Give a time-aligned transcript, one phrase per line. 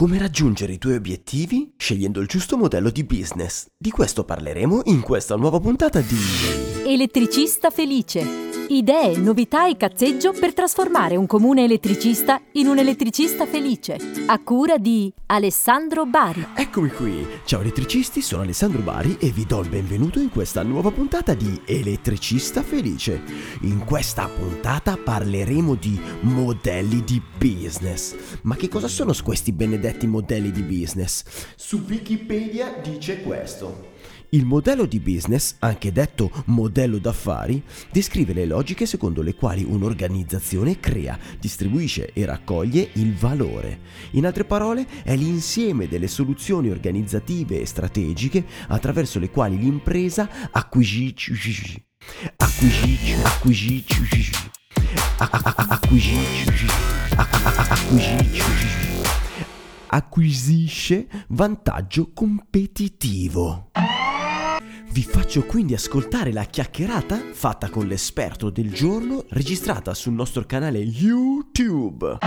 [0.00, 3.66] Come raggiungere i tuoi obiettivi scegliendo il giusto modello di business.
[3.76, 6.16] Di questo parleremo in questa nuova puntata di
[6.86, 8.59] Elettricista felice.
[8.72, 13.98] Idee, novità e cazzeggio per trasformare un comune elettricista in un elettricista felice.
[14.26, 16.46] A cura di Alessandro Bari.
[16.54, 17.26] Eccomi qui.
[17.44, 21.60] Ciao elettricisti, sono Alessandro Bari e vi do il benvenuto in questa nuova puntata di
[21.64, 23.20] Elettricista Felice.
[23.62, 28.14] In questa puntata parleremo di modelli di business.
[28.42, 31.24] Ma che cosa sono questi benedetti modelli di business?
[31.56, 33.89] Su Wikipedia dice questo.
[34.32, 40.78] Il modello di business, anche detto modello d'affari, descrive le logiche secondo le quali un'organizzazione
[40.78, 43.80] crea, distribuisce e raccoglie il valore.
[44.12, 51.84] In altre parole, è l'insieme delle soluzioni organizzative e strategiche attraverso le quali l'impresa acquisisce
[59.92, 63.70] acquisisce vantaggio competitivo.
[64.92, 70.80] Vi faccio quindi ascoltare la chiacchierata fatta con l'esperto del giorno registrata sul nostro canale
[70.80, 72.18] YouTube.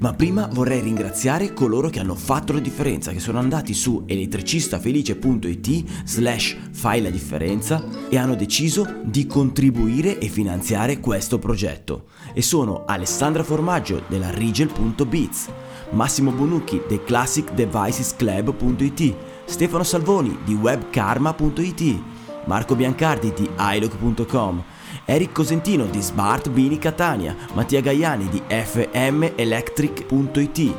[0.00, 5.84] Ma prima vorrei ringraziare coloro che hanno fatto la differenza, che sono andati su elettricistafelice.it
[6.04, 12.06] slash fai la differenza e hanno deciso di contribuire e finanziare questo progetto.
[12.32, 15.48] E sono Alessandra Formaggio della Rigel.biz,
[15.90, 19.14] Massimo Bonucchi del ClassicDevicesClub.it,
[19.54, 22.02] Stefano Salvoni di webkarma.it,
[22.46, 24.64] Marco Biancardi di iLook.com,
[25.04, 30.74] Eric Cosentino di Smart Bini Catania, Mattia Gaiani di fmelectric.it,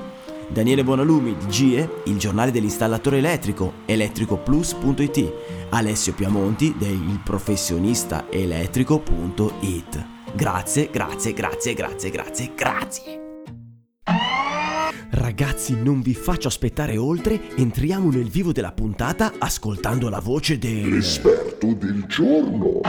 [0.49, 5.33] Daniele Bonalumi di GIE, il giornale dell'installatore elettrico, elettricoplus.it,
[5.69, 10.05] Alessio Piamonti del professionista elettrico.it.
[10.33, 13.23] Grazie, grazie, grazie, grazie, grazie, grazie.
[15.17, 20.89] Ragazzi, non vi faccio aspettare oltre, entriamo nel vivo della puntata ascoltando la voce del...
[20.89, 22.81] L'esperto del giorno.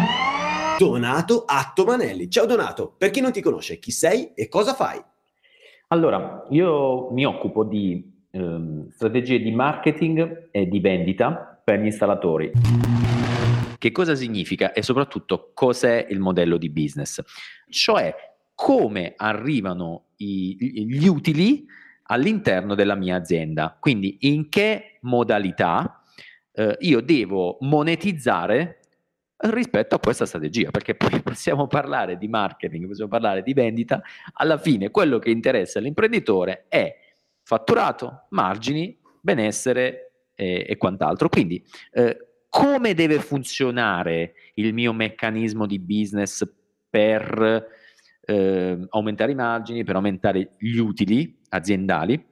[0.77, 2.29] Donato Attomanelli.
[2.29, 5.01] Ciao Donato, per chi non ti conosce, chi sei e cosa fai?
[5.89, 12.51] Allora, io mi occupo di ehm, strategie di marketing e di vendita per gli installatori.
[13.79, 17.23] Che cosa significa e soprattutto cos'è il modello di business?
[17.69, 18.13] Cioè
[18.53, 20.57] come arrivano i,
[20.89, 23.77] gli utili all'interno della mia azienda.
[23.79, 26.03] Quindi in che modalità
[26.53, 28.81] eh, io devo monetizzare
[29.39, 34.03] rispetto a questa strategia, perché poi possiamo parlare di marketing, possiamo parlare di vendita,
[34.35, 36.95] alla fine quello che interessa all'imprenditore è
[37.43, 41.29] fatturato, margini, benessere e, e quant'altro.
[41.29, 41.63] Quindi
[41.93, 46.49] eh, come deve funzionare il mio meccanismo di business
[46.89, 47.67] per
[48.23, 52.25] eh, aumentare i margini, per aumentare gli utili aziendali,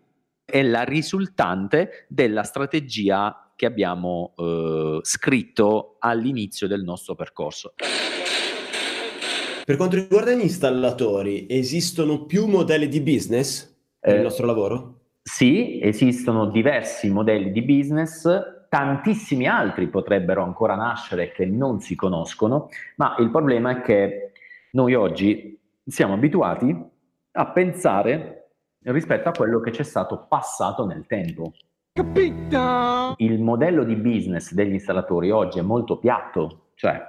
[0.45, 7.75] è la risultante della strategia che abbiamo eh, scritto all'inizio del nostro percorso.
[9.65, 14.99] Per quanto riguarda gli installatori, esistono più modelli di business per Eh, nostro lavoro?
[15.23, 18.29] Sì, esistono diversi modelli di business,
[18.69, 24.33] tantissimi altri potrebbero ancora nascere che non si conoscono, ma il problema è che
[24.73, 26.77] noi oggi siamo abituati
[27.33, 28.44] a pensare
[28.85, 31.53] rispetto a quello che c'è stato passato nel tempo.
[33.19, 37.01] Il modello di business degli installatori oggi è molto piatto, cioè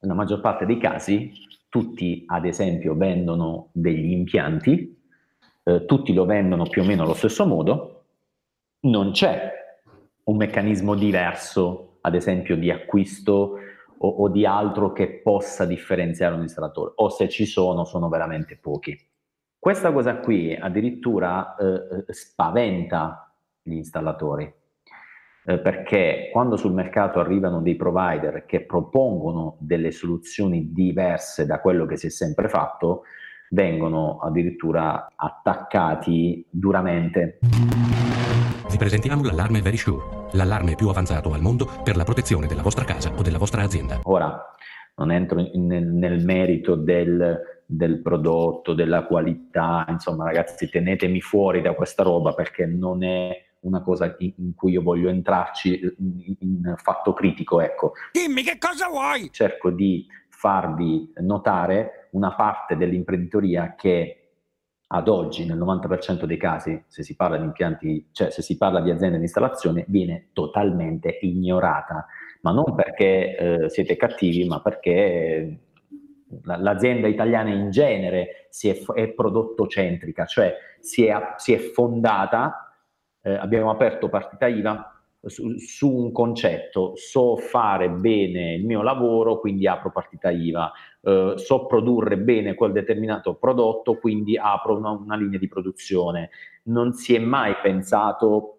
[0.00, 1.32] nella maggior parte dei casi
[1.68, 5.02] tutti ad esempio vendono degli impianti,
[5.64, 8.04] eh, tutti lo vendono più o meno allo stesso modo,
[8.80, 9.52] non c'è
[10.24, 13.58] un meccanismo diverso ad esempio di acquisto
[13.98, 18.56] o, o di altro che possa differenziare un installatore, o se ci sono sono veramente
[18.56, 18.96] pochi.
[19.58, 23.32] Questa cosa qui addirittura eh, eh, spaventa
[23.62, 24.52] gli installatori,
[25.44, 31.84] eh, perché quando sul mercato arrivano dei provider che propongono delle soluzioni diverse da quello
[31.84, 33.02] che si è sempre fatto,
[33.50, 37.38] vengono addirittura attaccati duramente.
[38.68, 42.84] Vi presentiamo l'allarme Very Sure, l'allarme più avanzato al mondo per la protezione della vostra
[42.84, 44.00] casa o della vostra azienda.
[44.02, 44.50] Ora
[44.96, 51.74] non entro in- nel merito del del prodotto, della qualità, insomma ragazzi tenetemi fuori da
[51.74, 55.96] questa roba perché non è una cosa in cui io voglio entrarci
[56.40, 57.92] in fatto critico, ecco.
[58.12, 59.28] Dimmi che cosa vuoi?
[59.32, 64.20] Cerco di farvi notare una parte dell'imprenditoria che
[64.88, 68.80] ad oggi nel 90% dei casi, se si parla di impianti, cioè se si parla
[68.80, 72.06] di aziende di installazione, viene totalmente ignorata,
[72.42, 75.58] ma non perché eh, siete cattivi, ma perché
[76.42, 82.72] l'azienda italiana in genere si è, è prodottocentrica, cioè si è, si è fondata,
[83.22, 84.96] eh, abbiamo aperto partita IVA
[85.26, 90.72] su, su, un concetto, so fare bene il mio lavoro, quindi apro partita IVA,
[91.02, 96.30] eh, so produrre bene quel determinato prodotto, quindi apro una, una linea di produzione.
[96.64, 98.52] Non si è mai pensato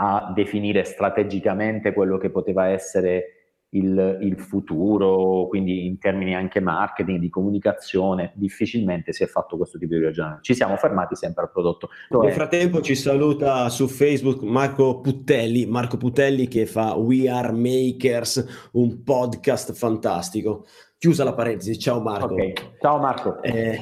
[0.00, 3.37] a definire strategicamente quello che poteva essere
[3.70, 9.78] il, il, futuro, quindi in termini anche marketing, di comunicazione, difficilmente si è fatto questo
[9.78, 10.42] tipo di ragionamento.
[10.42, 11.90] Ci siamo fermati sempre al prodotto.
[12.08, 18.70] Nel frattempo ci saluta su Facebook Marco Puttelli, Marco Puttelli che fa We Are Makers,
[18.72, 20.64] un podcast fantastico.
[20.96, 22.32] Chiusa la parentesi, ciao Marco.
[22.32, 22.54] Okay.
[22.80, 23.42] Ciao Marco.
[23.42, 23.80] Eh,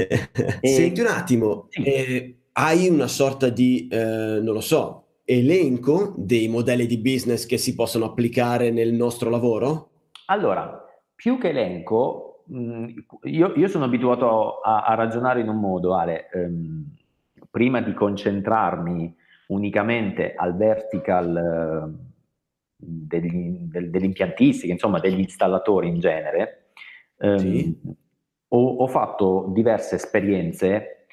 [0.62, 6.86] Senti un attimo, eh, hai una sorta di, eh, non lo so, elenco dei modelli
[6.86, 9.90] di business che si possono applicare nel nostro lavoro?
[10.26, 10.84] Allora,
[11.14, 12.88] più che elenco, mh,
[13.24, 16.84] io, io, sono abituato a, a, ragionare in un modo, Ale, ehm,
[17.50, 19.14] prima di concentrarmi
[19.48, 22.12] unicamente al vertical eh,
[22.76, 26.70] degli, del, dell'impiantistica, insomma degli installatori in genere,
[27.18, 27.80] ehm, sì.
[28.48, 31.03] ho, ho fatto diverse esperienze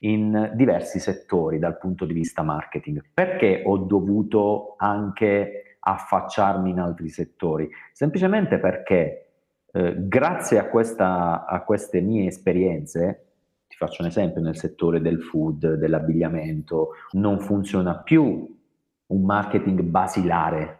[0.00, 3.02] in diversi settori dal punto di vista marketing.
[3.12, 7.68] Perché ho dovuto anche affacciarmi in altri settori?
[7.92, 9.30] Semplicemente perché
[9.72, 13.26] eh, grazie a, questa, a queste mie esperienze,
[13.68, 18.58] ti faccio un esempio, nel settore del food, dell'abbigliamento, non funziona più
[19.06, 20.78] un marketing basilare,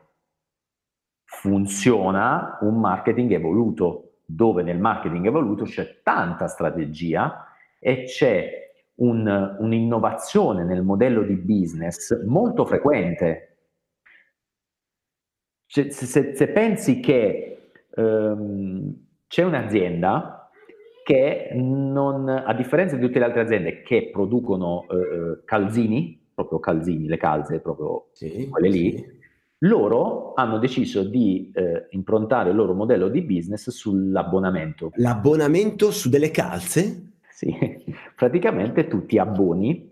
[1.25, 7.46] funziona un marketing evoluto, dove nel marketing evoluto c'è tanta strategia
[7.78, 8.69] e c'è
[9.00, 13.47] un, un'innovazione nel modello di business molto frequente.
[15.67, 18.93] Se, se, se pensi che um,
[19.29, 20.50] c'è un'azienda
[21.05, 27.06] che non, a differenza di tutte le altre aziende che producono uh, calzini, proprio calzini,
[27.06, 29.19] le calze, proprio sì, quelle lì, sì.
[29.58, 34.91] loro hanno deciso di uh, improntare il loro modello di business sull'abbonamento.
[34.97, 37.09] L'abbonamento su delle calze?
[37.40, 37.56] Sì,
[38.14, 39.88] praticamente tu ti abboni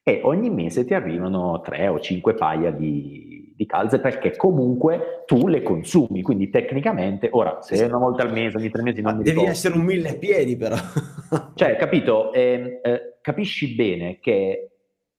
[0.00, 5.48] e ogni mese ti arrivano tre o cinque paia di, di, calze perché comunque tu
[5.48, 9.24] le consumi, quindi tecnicamente, ora se una volta al mese, ogni tre mesi non mi
[9.24, 9.50] devi ricordo.
[9.50, 10.76] essere un mille piedi però.
[11.54, 14.70] cioè, capito, eh, eh, capisci bene che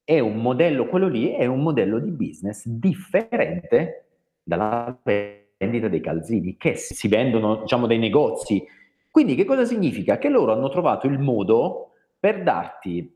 [0.05, 4.05] è un modello, quello lì è un modello di business differente
[4.43, 8.65] dalla vendita dei calzini che si vendono, diciamo, dai negozi
[9.13, 10.17] quindi che cosa significa?
[10.17, 13.15] Che loro hanno trovato il modo per darti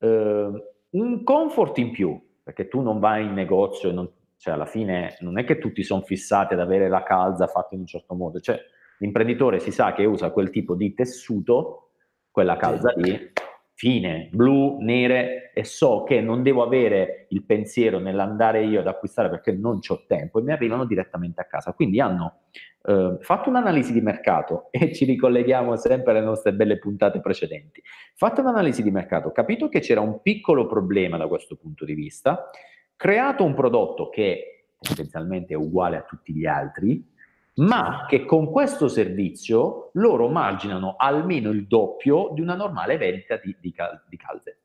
[0.00, 0.50] eh,
[0.90, 5.16] un comfort in più, perché tu non vai in negozio e non, cioè alla fine
[5.20, 8.40] non è che tutti sono fissati ad avere la calza fatta in un certo modo,
[8.40, 8.58] cioè
[8.98, 11.90] l'imprenditore si sa che usa quel tipo di tessuto,
[12.28, 13.30] quella calza lì,
[13.76, 19.28] fine, blu, nere e so che non devo avere il pensiero nell'andare io ad acquistare
[19.28, 21.74] perché non ho tempo e mi arrivano direttamente a casa.
[21.74, 22.44] Quindi hanno
[22.82, 27.82] eh, fatto un'analisi di mercato e ci ricolleghiamo sempre alle nostre belle puntate precedenti.
[28.14, 32.48] Fatto un'analisi di mercato, capito che c'era un piccolo problema da questo punto di vista,
[32.96, 37.12] creato un prodotto che potenzialmente è uguale a tutti gli altri,
[37.56, 43.56] ma che con questo servizio loro marginano almeno il doppio di una normale vendita di,
[43.58, 44.58] di, cal- di calze.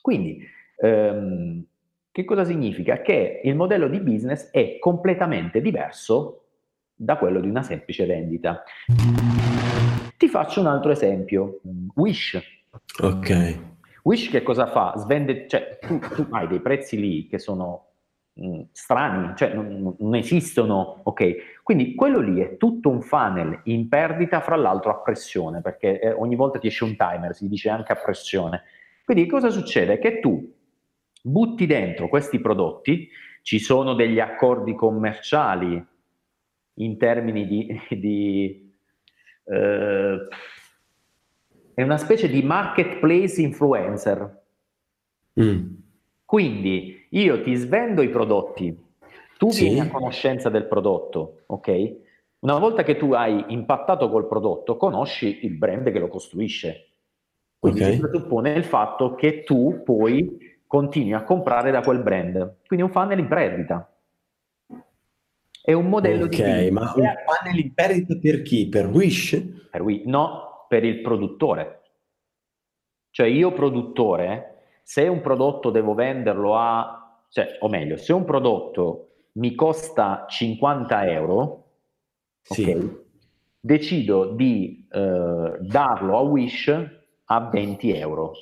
[0.00, 0.44] Quindi,
[0.78, 1.64] ehm,
[2.10, 3.02] che cosa significa?
[3.02, 6.46] Che il modello di business è completamente diverso
[6.94, 8.62] da quello di una semplice vendita.
[10.16, 11.60] Ti faccio un altro esempio,
[11.94, 12.40] Wish.
[13.02, 13.58] Ok.
[14.02, 14.94] Wish che cosa fa?
[14.96, 17.95] Svende, cioè tu, tu hai dei prezzi lì che sono
[18.36, 21.60] mh, strani, cioè non, non, esistono, ok?
[21.62, 26.12] Quindi quello lì è tutto un funnel in perdita, fra l'altro a pressione, perché eh,
[26.12, 28.62] ogni volta ti esce un timer, si dice anche a pressione.
[29.04, 29.98] Quindi cosa succede?
[29.98, 30.54] Che tu
[31.22, 33.08] butti dentro questi prodotti,
[33.42, 35.84] ci sono degli accordi commerciali
[36.74, 37.80] in termini di...
[37.90, 38.72] di
[39.44, 40.28] eh,
[41.74, 44.42] è una specie di marketplace influencer.
[45.38, 45.74] Mm.
[46.24, 48.76] Quindi io ti svendo i prodotti,
[49.38, 49.64] tu sì.
[49.64, 51.96] vieni a conoscenza del prodotto, ok?
[52.40, 56.88] Una volta che tu hai impattato col prodotto, conosci il brand che lo costruisce.
[57.58, 57.92] Quindi Ok.
[57.92, 62.58] si presuppone il fatto che tu poi continui a comprare da quel brand.
[62.66, 63.90] Quindi un funnel in perdita.
[65.62, 68.68] È un modello di Ok, ma un funnel in perdita per chi?
[68.68, 69.68] Per Wish?
[69.70, 71.80] Per Wii- no, per il produttore.
[73.10, 74.55] Cioè io produttore,
[74.88, 81.10] se un prodotto devo venderlo a, cioè, o meglio, se un prodotto mi costa 50
[81.10, 81.64] euro,
[82.42, 82.70] Sì.
[82.70, 83.04] ok,
[83.58, 86.72] decido di eh, darlo a Wish
[87.24, 88.32] a 20 euro.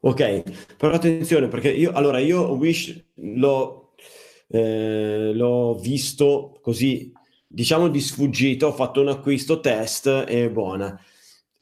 [0.00, 3.94] Ok, però attenzione perché io, allora io Wish l'ho,
[4.48, 7.12] eh, l'ho visto così,
[7.46, 11.00] diciamo di sfuggito, ho fatto un acquisto test e buona.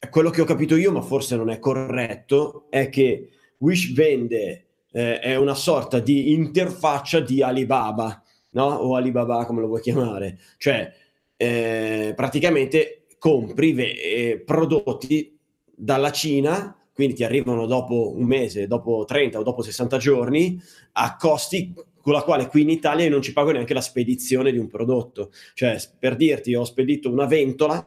[0.09, 5.19] Quello che ho capito io, ma forse non è corretto, è che Wish vende, eh,
[5.19, 8.65] è una sorta di interfaccia di Alibaba, no?
[8.65, 10.91] O Alibaba come lo vuoi chiamare, cioè
[11.35, 15.37] eh, praticamente compri ve- eh, prodotti
[15.75, 20.59] dalla Cina, quindi ti arrivano dopo un mese, dopo 30 o dopo 60 giorni,
[20.93, 24.51] a costi con la quale qui in Italia io non ci pago neanche la spedizione
[24.51, 25.31] di un prodotto.
[25.53, 27.85] Cioè, per dirti, ho spedito una ventola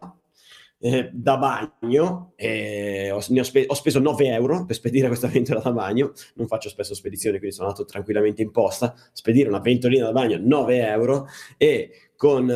[0.83, 5.61] eh, da bagno, e ho, ho, spe- ho speso 9 euro per spedire questa ventola
[5.61, 10.07] da bagno, non faccio spesso spedizioni, quindi sono andato tranquillamente in posta, spedire una ventolina
[10.07, 11.27] da bagno 9 euro.
[11.57, 12.55] E con eh,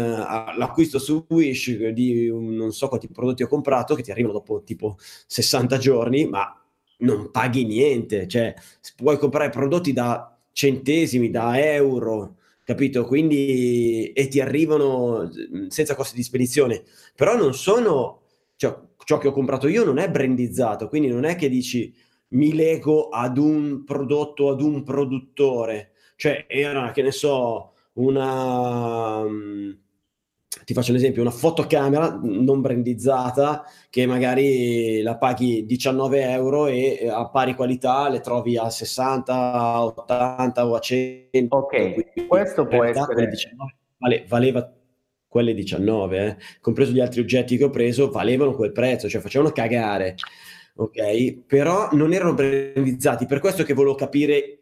[0.56, 4.62] l'acquisto su Wish di un- non so quanti prodotti ho comprato che ti arrivano dopo
[4.64, 6.60] tipo 60 giorni, ma
[6.98, 8.54] non paghi niente, cioè
[8.96, 13.04] puoi comprare prodotti da centesimi, da euro, capito?
[13.04, 16.82] Quindi e ti arrivano mm, senza costi di spedizione,
[17.14, 18.22] però non sono
[18.56, 21.94] cioè, ciò che ho comprato io non è brandizzato, quindi non è che dici
[22.30, 29.70] mi lego ad un prodotto, ad un produttore, cioè era che ne so una mm,
[30.66, 36.98] ti faccio un esempio, una fotocamera non brandizzata che magari la paghi 19 euro e
[37.02, 41.56] eh, a pari qualità le trovi a 60, 80 o a 100.
[41.56, 44.72] Ok, Quindi, questo può realtà essere- quelle 19 vale- valeva
[45.28, 49.52] quelle 19, eh, compreso gli altri oggetti che ho preso, valevano quel prezzo, cioè facevano
[49.52, 50.16] cagare,
[50.74, 51.44] ok?
[51.46, 54.58] Però non erano brandizzati, per questo che volevo capire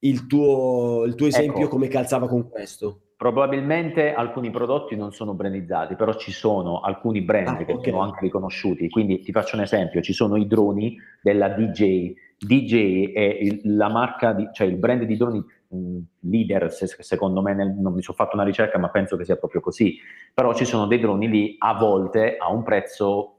[0.00, 1.68] il tuo, il tuo esempio Ecco.
[1.68, 2.98] come calzava con questo.
[3.24, 7.88] Probabilmente alcuni prodotti non sono brandizzati, però ci sono alcuni brand Ah, che ok.
[7.88, 8.90] sono anche riconosciuti.
[8.90, 12.12] Quindi ti faccio un esempio: ci sono i droni della DJ.
[12.36, 17.40] DJ è il, la marca, di, cioè il brand di droni mh, leader, se- secondo
[17.40, 19.96] me, nel- non mi sono fatto una ricerca, ma penso che sia proprio così.
[20.34, 23.36] Però ci sono dei droni lì a volte a un prezzo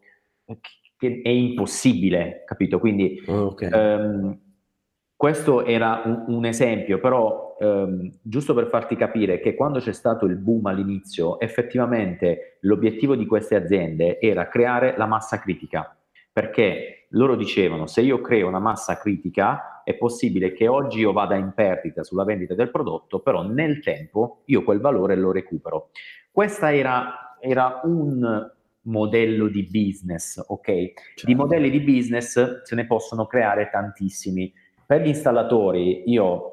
[0.97, 2.79] che è impossibile, capito?
[2.79, 3.71] Quindi Ah, ok.
[5.25, 10.27] Questo era un, un esempio, però ehm, giusto per farti capire che quando c'è stato
[10.27, 15.97] il boom all'inizio, effettivamente l'obiettivo di queste aziende era creare la massa critica,
[16.31, 21.33] perché loro dicevano se io creo una massa critica è possibile che oggi io vada
[21.33, 25.89] in perdita sulla vendita del prodotto, però nel tempo io quel valore lo recupero.
[26.29, 28.53] Questo era, era un
[28.85, 30.71] modello di business, ok?
[30.71, 31.35] Di Certo.
[31.35, 34.53] modelli di business se ne possono creare tantissimi.
[34.85, 36.51] Per gli installatori, io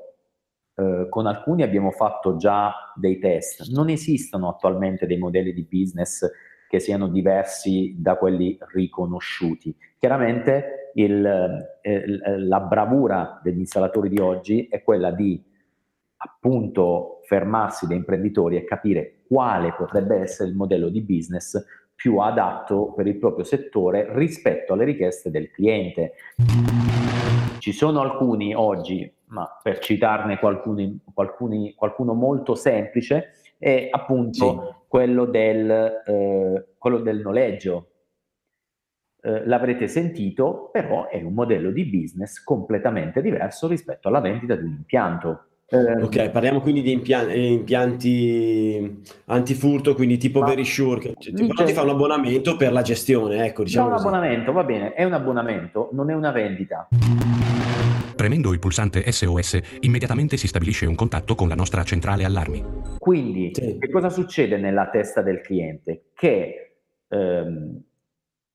[0.75, 3.71] eh, con alcuni abbiamo fatto già dei test.
[3.71, 6.27] Non esistono attualmente dei modelli di business
[6.67, 9.77] che siano diversi da quelli riconosciuti.
[9.99, 11.27] Chiaramente il,
[11.83, 15.43] eh, l- la bravura degli installatori di oggi è quella di
[16.17, 21.63] appunto fermarsi da imprenditori e capire quale potrebbe essere il modello di business
[21.95, 26.13] più adatto per il proprio settore rispetto alle richieste del cliente.
[27.63, 35.27] Ci sono alcuni oggi, ma per citarne qualcuni, qualcuni- qualcuno molto semplice, è appunto quello,
[35.27, 35.71] del,
[36.05, 37.87] eh, quello del noleggio.
[39.23, 44.65] Eh, l'avrete sentito, però è un modello di business completamente diverso rispetto alla vendita di
[44.65, 45.45] un impianto.
[45.69, 51.53] Eh, Ok, parliamo quindi di impian- eh, impianti antifurto, quindi tipo Ma- Verisure, che però
[51.55, 54.95] c'è- ti fa un abbonamento per la gestione, ecco, No, diciamo un abbonamento, va bene,
[54.95, 56.89] è un abbonamento, non è una vendita.
[58.23, 62.65] Premendo il pulsante SOS, immediatamente si stabilisce un contatto con la nostra centrale allarmi.
[62.97, 63.79] Quindi, Sì.
[63.81, 66.11] che cosa succede nella testa del cliente?
[66.15, 66.77] Che
[67.09, 67.83] ehm,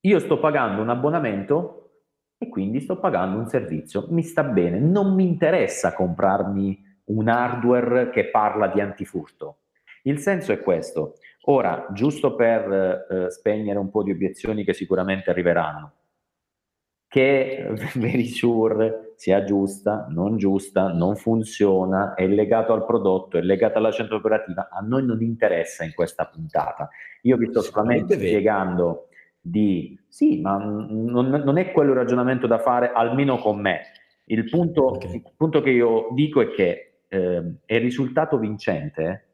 [0.00, 1.90] io sto pagando un abbonamento
[2.38, 4.06] e quindi sto pagando un servizio.
[4.08, 9.64] Mi sta bene, non mi interessa comprarmi un hardware che parla di antifurto.
[10.04, 11.16] Il senso è questo.
[11.42, 15.92] Ora, giusto per eh, spegnere un po' di obiezioni che sicuramente arriveranno,
[17.06, 23.90] che Verisure sia giusta, non giusta, non funziona, è legato al prodotto, è legato alla
[23.90, 26.88] centro operativa, a noi non interessa in questa puntata.
[27.22, 29.08] Io vi sto solamente spiegando
[29.40, 33.80] di sì, ma non, non, è quello il ragionamento da fare, almeno con me.
[34.26, 35.16] Il punto, okay.
[35.16, 39.24] il punto che io dico è che eh, è il risultato vincente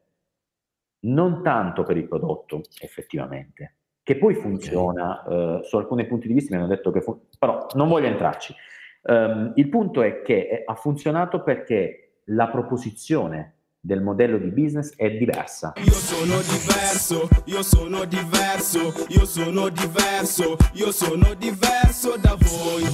[1.00, 5.58] non tanto per il prodotto, effettivamente, che poi funziona, okay.
[5.58, 8.54] eh, su alcuni punti di vista mi hanno detto che funziona, però non voglio entrarci.
[9.06, 14.96] Um, il punto è che è, ha funzionato perché la proposizione del modello di business
[14.96, 15.74] è diversa.
[15.76, 22.84] Io sono diverso, io sono diverso, io sono diverso, io sono diverso da voi.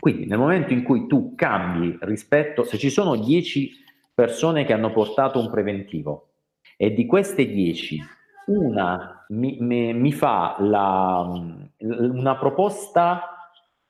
[0.00, 3.70] Quindi nel momento in cui tu cambi rispetto, se ci sono 10
[4.14, 6.30] persone che hanno portato un preventivo
[6.78, 8.00] e di queste 10
[8.46, 11.26] una mi, mi, mi fa la,
[11.78, 13.33] una proposta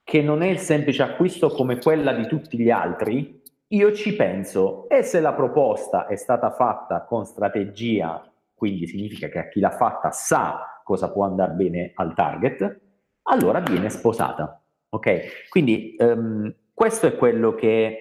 [0.04, 4.88] che non è il semplice acquisto come quella di tutti gli altri, io ci penso
[4.88, 8.22] e se la proposta è stata fatta con strategia,
[8.54, 12.80] quindi significa che chi l'ha fatta sa cosa può andare bene al target,
[13.22, 14.62] allora viene sposata.
[14.90, 15.48] Ok?
[15.48, 17.98] Quindi um, questo è quello che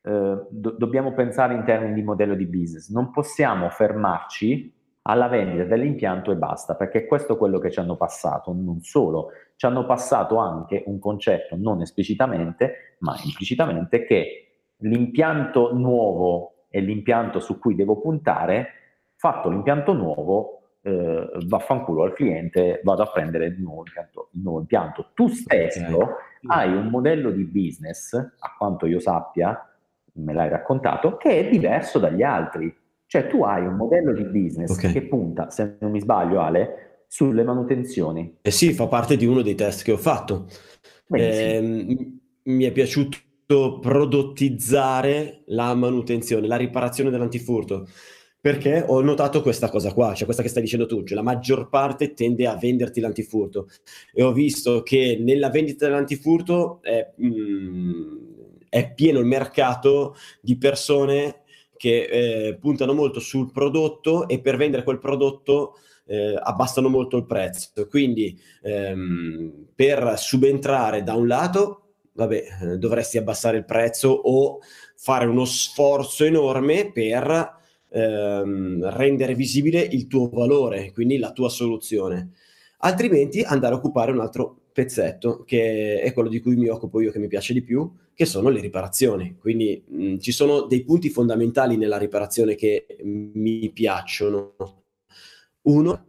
[0.00, 2.90] uh, do- dobbiamo pensare in termini di modello di business.
[2.90, 7.96] Non possiamo fermarci alla vendita dell'impianto e basta, perché questo è quello che ci hanno
[7.96, 14.46] passato, non solo, ci hanno passato anche un concetto non esplicitamente, ma implicitamente, che
[14.78, 18.68] l'impianto nuovo è l'impianto su cui devo puntare,
[19.16, 24.28] fatto l'impianto nuovo, eh, vaffanculo al cliente, vado a prendere il nuovo impianto.
[24.32, 25.10] Il nuovo impianto.
[25.14, 26.18] Tu stesso okay.
[26.46, 29.68] hai un modello di business, a quanto io sappia,
[30.14, 32.74] me l'hai raccontato, che è diverso dagli altri
[33.12, 34.90] cioè tu hai un modello di business okay.
[34.90, 38.38] che punta, se non mi sbaglio Ale, sulle manutenzioni.
[38.40, 40.46] Eh sì, fa parte di uno dei test che ho fatto.
[41.10, 41.60] Eh,
[42.44, 47.86] mi è piaciuto prodottizzare la manutenzione, la riparazione dell'antifurto
[48.40, 51.68] perché ho notato questa cosa qua, cioè questa che stai dicendo tu, cioè la maggior
[51.68, 53.68] parte tende a venderti l'antifurto
[54.10, 58.16] e ho visto che nella vendita dell'antifurto è, mm,
[58.70, 61.41] è pieno il mercato di persone
[61.82, 67.26] che eh, puntano molto sul prodotto e per vendere quel prodotto eh, abbassano molto il
[67.26, 67.72] prezzo.
[67.88, 74.60] Quindi ehm, per subentrare da un lato, vabbè, eh, dovresti abbassare il prezzo o
[74.94, 77.52] fare uno sforzo enorme per
[77.90, 82.30] ehm, rendere visibile il tuo valore, quindi la tua soluzione.
[82.84, 87.10] Altrimenti andare a occupare un altro pezzetto che è quello di cui mi occupo io,
[87.10, 87.92] che mi piace di più,
[88.22, 89.36] che sono le riparazioni.
[89.38, 94.54] Quindi mh, ci sono dei punti fondamentali nella riparazione che mi piacciono.
[95.62, 96.06] Uno,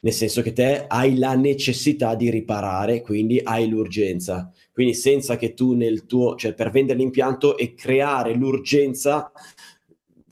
[0.00, 4.52] nel senso che te hai la necessità di riparare, quindi hai l'urgenza.
[4.72, 9.32] Quindi senza che tu nel tuo, cioè per vendere l'impianto e creare l'urgenza,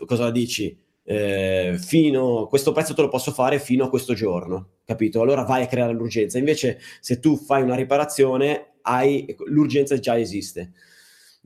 [0.07, 0.77] cosa dici?
[1.07, 5.21] Eh, fino questo prezzo te lo posso fare fino a questo giorno capito?
[5.21, 6.39] Allora vai a creare l'urgenza.
[6.39, 10.73] Invece, se tu fai una riparazione, hai, l'urgenza già esiste.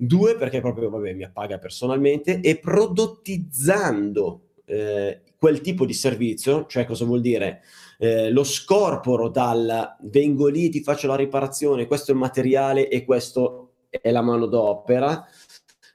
[0.01, 6.87] Due, perché proprio vabbè, mi appaga personalmente, e prodottizzando eh, quel tipo di servizio, cioè
[6.87, 7.63] cosa vuol dire?
[7.99, 13.05] Eh, lo scorporo dal vengo lì, ti faccio la riparazione, questo è il materiale e
[13.05, 15.27] questo è la mano d'opera,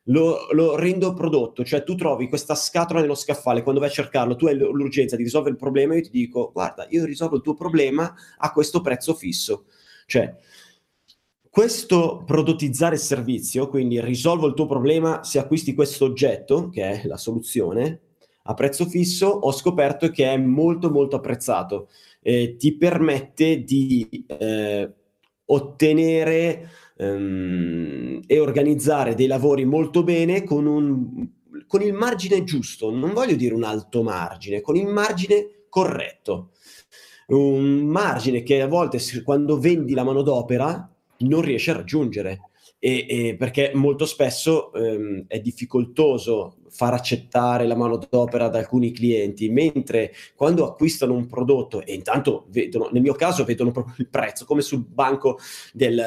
[0.08, 4.36] lo, lo, rendo prodotto, cioè tu trovi questa scatola nello scaffale, quando vai a cercarlo,
[4.36, 7.54] tu hai l'urgenza di risolvere il problema, io ti dico, guarda, io risolvo il tuo
[7.54, 9.68] problema a questo prezzo fisso.
[10.06, 10.36] Cioè,
[11.54, 17.16] questo prodottizzare servizio, quindi risolvo il tuo problema se acquisti questo oggetto, che è la
[17.16, 18.00] soluzione,
[18.46, 21.90] a prezzo fisso, ho scoperto che è molto molto apprezzato.
[22.24, 24.92] Eh, ti permette di eh,
[25.46, 31.30] ottenere ehm, e organizzare dei lavori molto bene con, un,
[31.68, 36.50] con il margine giusto, non voglio dire un alto margine, con il margine corretto.
[37.28, 40.88] Un margine che a volte quando vendi la manodopera
[41.20, 42.42] non riesci a raggiungere.
[42.80, 49.48] E, e perché molto spesso ehm, è difficoltoso far accettare la manodopera ad alcuni clienti,
[49.50, 54.44] mentre quando acquistano un prodotto e intanto vedono, nel mio caso vedono proprio il prezzo,
[54.44, 55.38] come sul banco
[55.72, 55.98] del,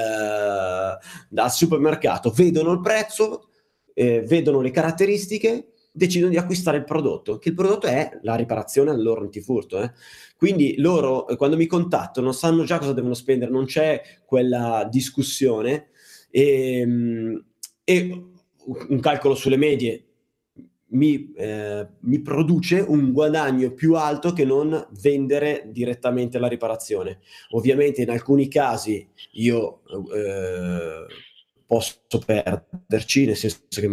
[1.31, 3.49] uh, supermercato, vedono il prezzo,
[3.95, 8.91] eh, vedono le caratteristiche, decidono di acquistare il prodotto, che il prodotto è la riparazione
[8.91, 9.81] al loro antifurto.
[9.81, 9.93] Eh.
[10.37, 15.89] Quindi loro, eh, quando mi contattano, sanno già cosa devono spendere, non c'è quella discussione
[16.31, 17.45] e, ehm,
[17.83, 18.25] e
[18.89, 20.03] un calcolo sulle medie
[20.89, 27.21] mi, eh, mi, produce un guadagno più alto che non vendere direttamente la riparazione.
[27.51, 29.83] Ovviamente in alcuni casi io
[30.15, 31.07] eh,
[31.67, 33.89] posso perderci, nel senso che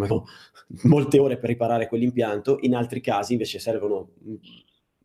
[0.81, 4.09] molte ore per riparare quell'impianto, in altri casi invece servono,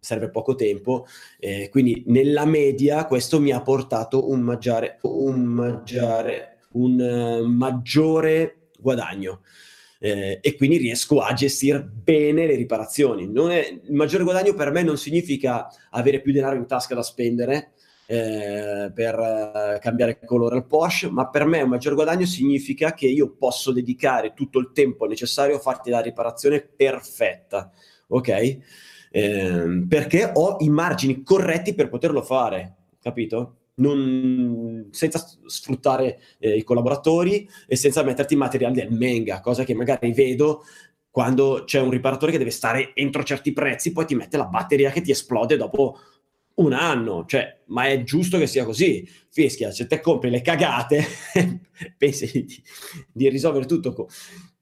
[0.00, 1.06] serve poco tempo,
[1.38, 8.68] eh, quindi nella media questo mi ha portato un maggiore, un maggiore, un, uh, maggiore
[8.78, 9.42] guadagno.
[10.00, 13.24] Eh, e quindi riesco a gestire bene le riparazioni.
[13.32, 17.72] È, il maggiore guadagno per me non significa avere più denaro in tasca da spendere,
[18.10, 23.06] eh, per eh, cambiare colore al Porsche, ma per me un maggior guadagno significa che
[23.06, 27.70] io posso dedicare tutto il tempo necessario a farti la riparazione perfetta,
[28.06, 28.58] ok?
[29.10, 33.56] Eh, perché ho i margini corretti per poterlo fare, capito?
[33.74, 40.12] Non, senza sfruttare eh, i collaboratori e senza metterti materiali del menga, cosa che magari
[40.12, 40.62] vedo
[41.10, 44.90] quando c'è un riparatore che deve stare entro certi prezzi, poi ti mette la batteria
[44.90, 45.98] che ti esplode dopo
[46.58, 49.08] un anno, cioè, ma è giusto che sia così.
[49.30, 51.04] Fischia, se te compri le cagate,
[51.96, 52.62] pensi di,
[53.12, 54.06] di, risolvere tutto con,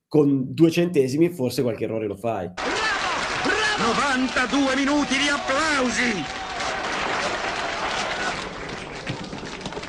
[0.09, 2.51] con due centesimi, forse qualche errore lo fai.
[2.55, 2.75] Bravo!
[3.45, 4.15] Bravo!
[4.17, 6.45] 92 minuti di applausi!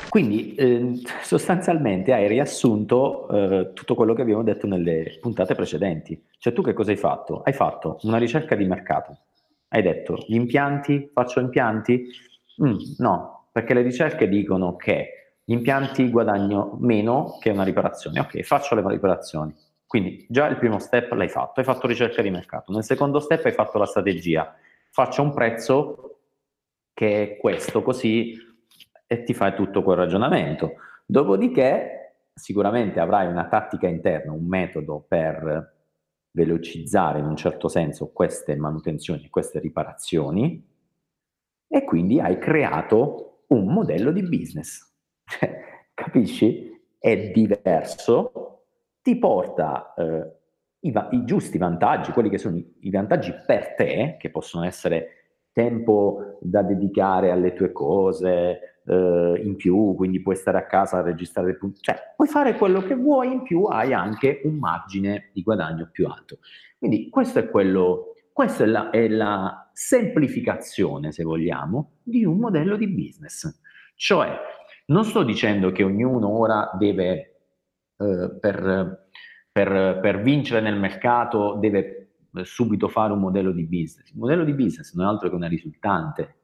[0.08, 6.20] Quindi eh, sostanzialmente hai riassunto eh, tutto quello che abbiamo detto nelle puntate precedenti.
[6.38, 7.42] Cioè tu che cosa hai fatto?
[7.42, 9.18] Hai fatto una ricerca di mercato,
[9.68, 12.06] hai detto gli impianti, faccio impianti?
[12.62, 18.20] Mm, no, perché le ricerche dicono che gli impianti guadagno meno che una riparazione.
[18.20, 19.54] Ok, faccio le riparazioni.
[19.86, 22.72] Quindi già il primo step l'hai fatto, hai fatto ricerca di mercato.
[22.72, 24.54] Nel secondo step hai fatto la strategia.
[24.90, 26.20] Faccio un prezzo
[26.92, 28.36] che è questo, così
[29.06, 30.74] e ti fai tutto quel ragionamento.
[31.06, 35.77] Dopodiché sicuramente avrai una tattica interna, un metodo per
[36.38, 40.64] velocizzare in un certo senso queste manutenzioni, queste riparazioni
[41.66, 44.94] e quindi hai creato un modello di business.
[45.94, 46.66] Capisci?
[46.96, 48.62] È diverso,
[49.02, 50.32] ti porta eh,
[50.80, 54.64] i, va- i, giusti vantaggi, quelli che sono i, i vantaggi per te, che possono
[54.64, 60.98] essere tempo da dedicare alle tue cose eh, in più, quindi puoi stare a casa
[60.98, 65.30] a registrare punti, cioè puoi fare quello che vuoi in più, hai anche un margine
[65.32, 66.38] di guadagno più alto.
[66.78, 72.76] Quindi questo è quello, questa è la, è la semplificazione, se vogliamo, di un modello
[72.76, 73.60] di business.
[73.94, 74.36] Cioè,
[74.86, 77.40] non sto dicendo che ognuno ora deve,
[77.96, 79.08] eh, per,
[79.52, 84.10] per, per vincere nel mercato, deve subito fare un modello di business.
[84.10, 86.37] Il modello di business non è altro che una risultante,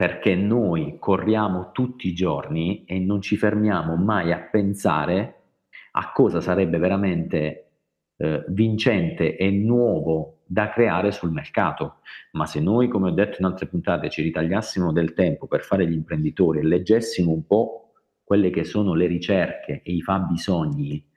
[0.00, 5.42] perché noi corriamo tutti i giorni e non ci fermiamo mai a pensare
[5.90, 7.72] a cosa sarebbe veramente
[8.16, 11.96] eh, vincente e nuovo da creare sul mercato.
[12.32, 15.86] Ma se noi, come ho detto in altre puntate, ci ritagliassimo del tempo per fare
[15.86, 17.92] gli imprenditori e leggessimo un po'
[18.24, 21.08] quelle che sono le ricerche e i fabbisogni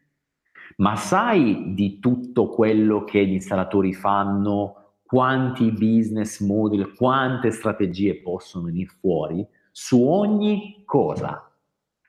[0.78, 4.83] ma sai di tutto quello che gli installatori fanno,
[5.13, 11.56] quanti business model, quante strategie possono venire fuori su ogni cosa?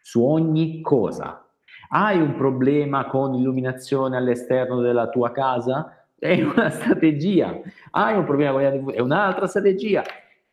[0.00, 1.46] Su ogni cosa.
[1.90, 6.06] Hai un problema con illuminazione all'esterno della tua casa?
[6.18, 7.60] È una strategia.
[7.90, 10.02] Hai un problema con gli è un'altra strategia.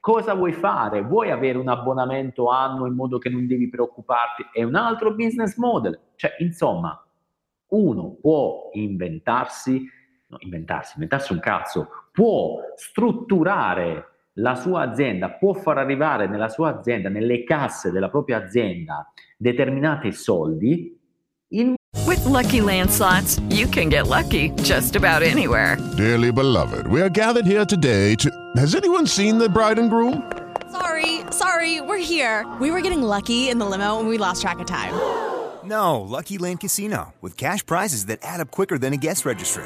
[0.01, 1.03] Cosa vuoi fare?
[1.03, 4.47] Vuoi avere un abbonamento annuo in modo che non devi preoccuparti?
[4.51, 5.97] È un altro business model.
[6.17, 7.01] Cioè, insomma,
[7.67, 9.87] uno può inventarsi,
[10.31, 16.77] no, inventarsi, inventarsi un cazzo, può strutturare la sua azienda, può far arrivare nella sua
[16.77, 20.97] azienda, nelle casse della propria azienda, determinati soldi.
[21.49, 21.75] In...
[22.07, 25.77] With lucky landslots, you can get lucky just about anywhere.
[25.97, 28.29] Dearly beloved, we are gathered here today to.
[28.55, 30.31] Has anyone seen the bride and groom?
[30.71, 32.45] Sorry, sorry, we're here.
[32.61, 34.93] We were getting lucky in the limo and we lost track of time.
[35.65, 39.65] No, Lucky Land Casino, with cash prizes that add up quicker than a guest registry.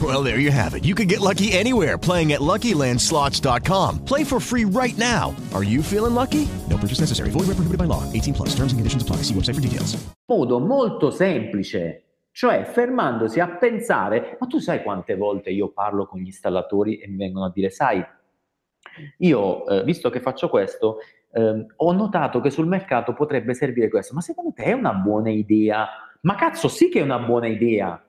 [0.00, 0.86] Well, there you have it.
[0.86, 4.06] You can get lucky anywhere playing at LuckyLandSlots.com.
[4.06, 5.36] Play for free right now.
[5.52, 6.48] Are you feeling lucky?
[6.70, 7.28] No purchase necessary.
[7.30, 8.10] Void where prohibited by law.
[8.10, 8.54] 18 plus.
[8.54, 9.16] Terms and conditions apply.
[9.16, 9.94] See website for details.
[10.26, 12.04] Modo molto semplice.
[12.32, 17.06] Cioè, fermandosi a pensare, ma tu sai quante volte io parlo con gli installatori e
[17.06, 18.02] mi vengono a dire, sai,
[19.18, 21.00] io, eh, visto che faccio questo,
[21.30, 25.28] ehm, ho notato che sul mercato potrebbe servire questo, ma secondo te è una buona
[25.28, 25.86] idea?
[26.22, 28.02] Ma cazzo sì che è una buona idea.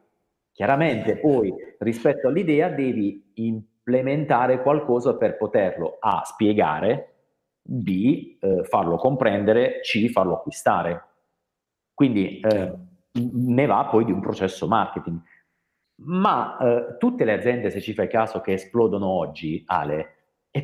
[0.53, 7.15] Chiaramente poi rispetto all'idea devi implementare qualcosa per poterlo A spiegare,
[7.59, 11.07] B eh, farlo comprendere, C farlo acquistare.
[11.93, 12.73] Quindi eh,
[13.13, 15.19] ne va poi di un processo marketing.
[16.05, 20.13] Ma eh, tutte le aziende, se ci fai caso, che esplodono oggi, Ale,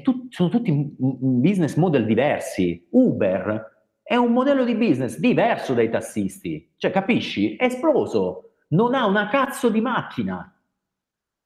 [0.04, 2.88] tu- sono tutti business model diversi.
[2.92, 6.74] Uber è un modello di business diverso dai tassisti.
[6.78, 7.56] Cioè, capisci?
[7.56, 8.49] È esploso.
[8.70, 10.54] Non ha una cazzo di macchina.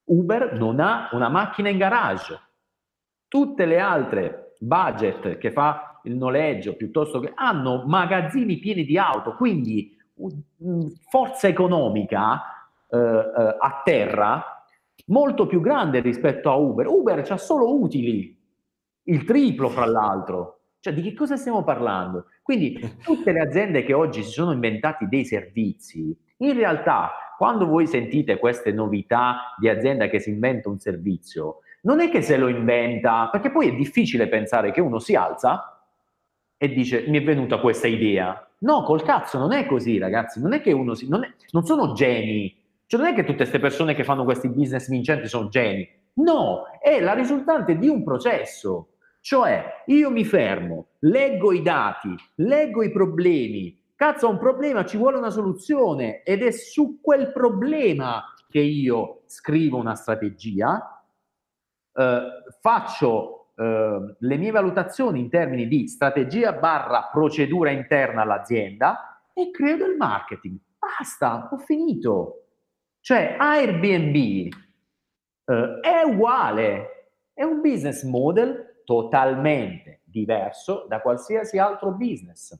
[0.05, 2.39] Uber non ha una macchina in garage.
[3.27, 9.35] Tutte le altre budget che fa il noleggio piuttosto che hanno magazzini pieni di auto,
[9.35, 9.97] quindi
[11.09, 12.41] forza economica
[12.87, 14.65] eh, eh, a terra
[15.07, 16.87] molto più grande rispetto a Uber.
[16.87, 18.37] Uber ha solo utili,
[19.03, 20.59] il triplo fra l'altro.
[20.83, 22.25] Cioè, di che cosa stiamo parlando?
[22.41, 27.87] Quindi tutte le aziende che oggi si sono inventati dei servizi, in realtà, quando voi
[27.87, 32.49] sentite queste novità di azienda che si inventa un servizio, non è che se lo
[32.49, 35.85] inventa, perché poi è difficile pensare che uno si alza
[36.57, 38.45] e dice mi è venuta questa idea.
[38.59, 40.41] No, col cazzo non è così, ragazzi.
[40.41, 41.07] Non è che uno si.
[41.07, 42.53] Non, è, non sono geni.
[42.87, 45.87] Cioè, non è che tutte queste persone che fanno questi business vincenti sono geni.
[46.15, 48.89] No, è la risultante di un processo.
[49.23, 53.81] Cioè, io mi fermo, leggo i dati, leggo i problemi.
[53.95, 59.21] Cazzo, ho un problema, ci vuole una soluzione ed è su quel problema che io
[59.27, 61.01] scrivo una strategia,
[61.93, 62.21] eh,
[62.59, 69.85] faccio Ehm, le mie valutazioni in termini di strategia barra procedura interna all'azienda e credo
[69.85, 70.57] il marketing.
[70.79, 72.47] Basta, ho finito.
[72.99, 74.15] Cioè Airbnb
[75.45, 82.59] eh, è uguale, è un business model totalmente diverso da qualsiasi altro business.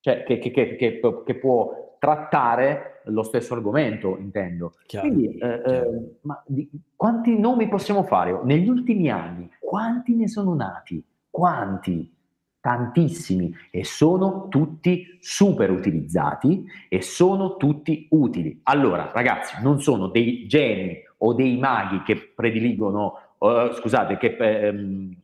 [0.00, 4.74] Cioè, che, che, che, che può trattare lo stesso argomento, intendo.
[4.86, 8.40] Chiaro, Quindi, eh, eh, ma di, quanti nomi possiamo fare?
[8.42, 11.04] Negli ultimi anni, quanti ne sono nati?
[11.28, 12.16] Quanti?
[12.60, 18.60] Tantissimi e sono tutti super utilizzati e sono tutti utili.
[18.64, 25.16] Allora, ragazzi, non sono dei geni o dei maghi che prediligono, uh, scusate, che ehm,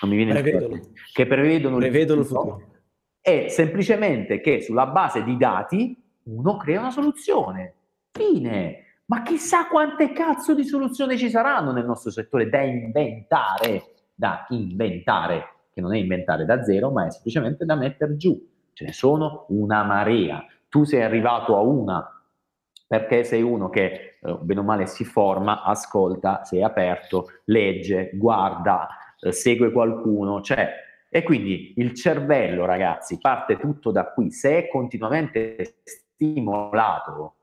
[0.00, 0.80] non mi viene prevedono.
[1.12, 2.52] che prevedono, prevedono il futuro.
[2.52, 2.72] Futuro
[3.24, 7.74] è semplicemente che sulla base di dati uno crea una soluzione.
[8.10, 8.98] Fine.
[9.06, 15.68] Ma chissà quante cazzo di soluzioni ci saranno nel nostro settore da inventare, da inventare,
[15.72, 18.38] che non è inventare da zero, ma è semplicemente da mettere giù.
[18.74, 20.44] Ce ne sono una marea.
[20.68, 22.06] Tu sei arrivato a una
[22.86, 28.88] perché sei uno che eh, bene o male si forma, ascolta, sei aperto, legge, guarda,
[29.20, 30.82] eh, segue qualcuno, cioè
[31.16, 34.32] e quindi il cervello, ragazzi, parte tutto da qui.
[34.32, 37.36] Se è continuamente stimolato,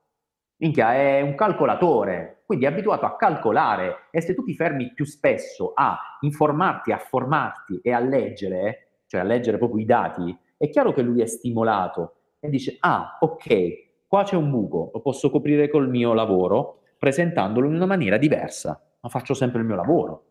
[0.58, 4.10] minchia, è un calcolatore, quindi è abituato a calcolare.
[4.12, 9.22] E se tu ti fermi più spesso a informarti, a formarti e a leggere, cioè
[9.22, 13.91] a leggere proprio i dati, è chiaro che lui è stimolato e dice, ah, ok,
[14.12, 18.78] qua c'è un buco, lo posso coprire col mio lavoro presentandolo in una maniera diversa,
[19.00, 20.26] ma faccio sempre il mio lavoro.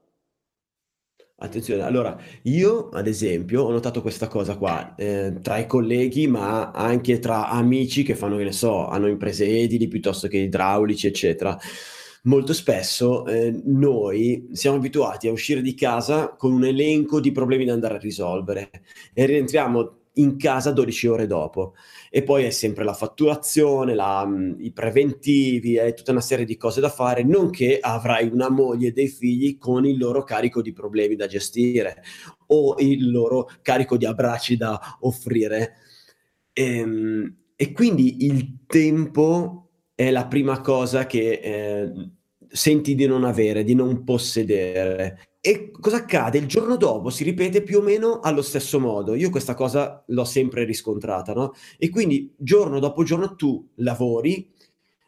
[1.36, 6.72] Attenzione, allora io ad esempio ho notato questa cosa qua eh, tra i colleghi, ma
[6.72, 11.58] anche tra amici che fanno, che ne so, hanno imprese edili piuttosto che idraulici, eccetera.
[12.24, 17.64] Molto spesso eh, noi siamo abituati a uscire di casa con un elenco di problemi
[17.64, 18.70] da andare a risolvere
[19.14, 21.74] e rientriamo in casa 12 ore dopo.
[22.10, 26.56] E poi è sempre la fatturazione, la, mm, i preventivi, è tutta una serie di
[26.56, 30.72] cose da fare, nonché avrai una moglie e dei figli con il loro carico di
[30.72, 32.02] problemi da gestire
[32.48, 35.74] o il loro carico di abbracci da offrire.
[36.52, 41.92] E, ehm, e quindi il tempo è la prima cosa che eh,
[42.48, 45.29] senti di non avere, di non possedere.
[45.42, 46.36] E cosa accade?
[46.36, 49.14] Il giorno dopo si ripete più o meno allo stesso modo.
[49.14, 51.54] Io questa cosa l'ho sempre riscontrata, no?
[51.78, 54.50] E quindi giorno dopo giorno tu lavori,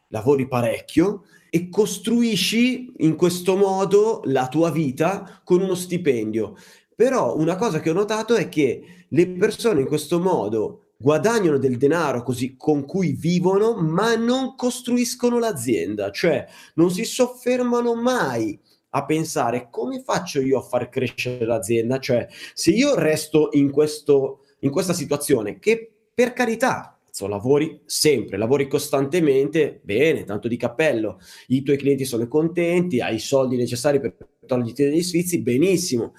[0.07, 6.55] lavori parecchio e costruisci in questo modo la tua vita con uno stipendio.
[6.95, 11.77] Però una cosa che ho notato è che le persone in questo modo guadagnano del
[11.77, 18.59] denaro così con cui vivono, ma non costruiscono l'azienda, cioè non si soffermano mai
[18.95, 24.41] a pensare come faccio io a far crescere l'azienda, cioè se io resto in, questo,
[24.59, 31.19] in questa situazione che per carità so, lavori sempre, lavori costantemente, bene, tanto di cappello,
[31.47, 36.13] i tuoi clienti sono contenti, hai i soldi necessari per toglierti degli sfizi, benissimo,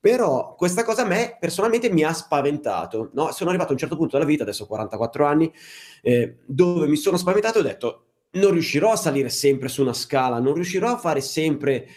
[0.00, 3.10] Però questa cosa a me personalmente mi ha spaventato.
[3.12, 3.32] No?
[3.32, 5.52] Sono arrivato a un certo punto della vita, adesso ho 44 anni,
[6.00, 9.92] eh, dove mi sono spaventato e ho detto non riuscirò a salire sempre su una
[9.92, 11.88] scala, non riuscirò a fare sempre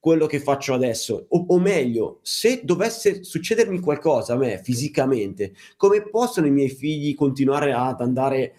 [0.00, 6.08] quello che faccio adesso, o, o, meglio, se dovesse succedermi qualcosa a me fisicamente, come
[6.08, 8.54] possono i miei figli continuare ad andare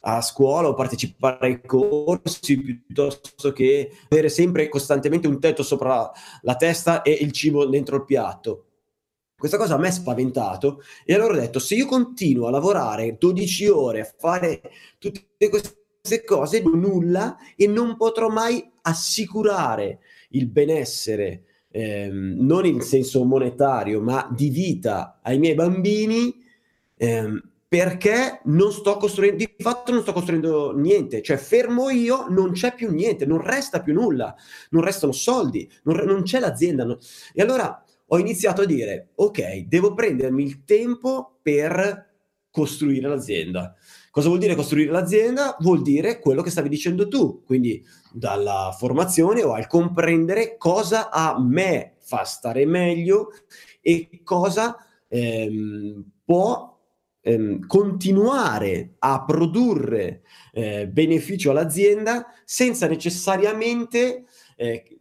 [0.00, 6.10] a scuola o partecipare ai corsi piuttosto che avere sempre costantemente un tetto sopra
[6.42, 8.66] la testa e il cibo dentro il piatto?
[9.36, 13.16] Questa cosa a me ha spaventato e allora ho detto se io continuo a lavorare
[13.18, 14.62] 12 ore a fare
[14.98, 15.85] tutte queste
[16.24, 19.98] cose nulla e non potrò mai assicurare
[20.30, 26.34] il benessere, ehm, non in senso monetario, ma di vita ai miei bambini,
[26.96, 32.52] ehm, perché non sto costruendo, di fatto non sto costruendo niente, cioè fermo io, non
[32.52, 34.34] c'è più niente, non resta più nulla,
[34.70, 36.84] non restano soldi, non, non c'è l'azienda.
[36.84, 36.98] No?
[37.34, 42.14] E allora ho iniziato a dire, ok, devo prendermi il tempo per
[42.50, 43.74] costruire l'azienda.
[44.16, 45.58] Cosa vuol dire costruire l'azienda?
[45.60, 51.38] Vuol dire quello che stavi dicendo tu, quindi dalla formazione o al comprendere cosa a
[51.38, 53.28] me fa stare meglio
[53.78, 54.74] e cosa
[55.06, 56.78] ehm, può
[57.20, 60.22] ehm, continuare a produrre
[60.54, 64.24] eh, beneficio all'azienda senza necessariamente
[64.56, 64.98] eh,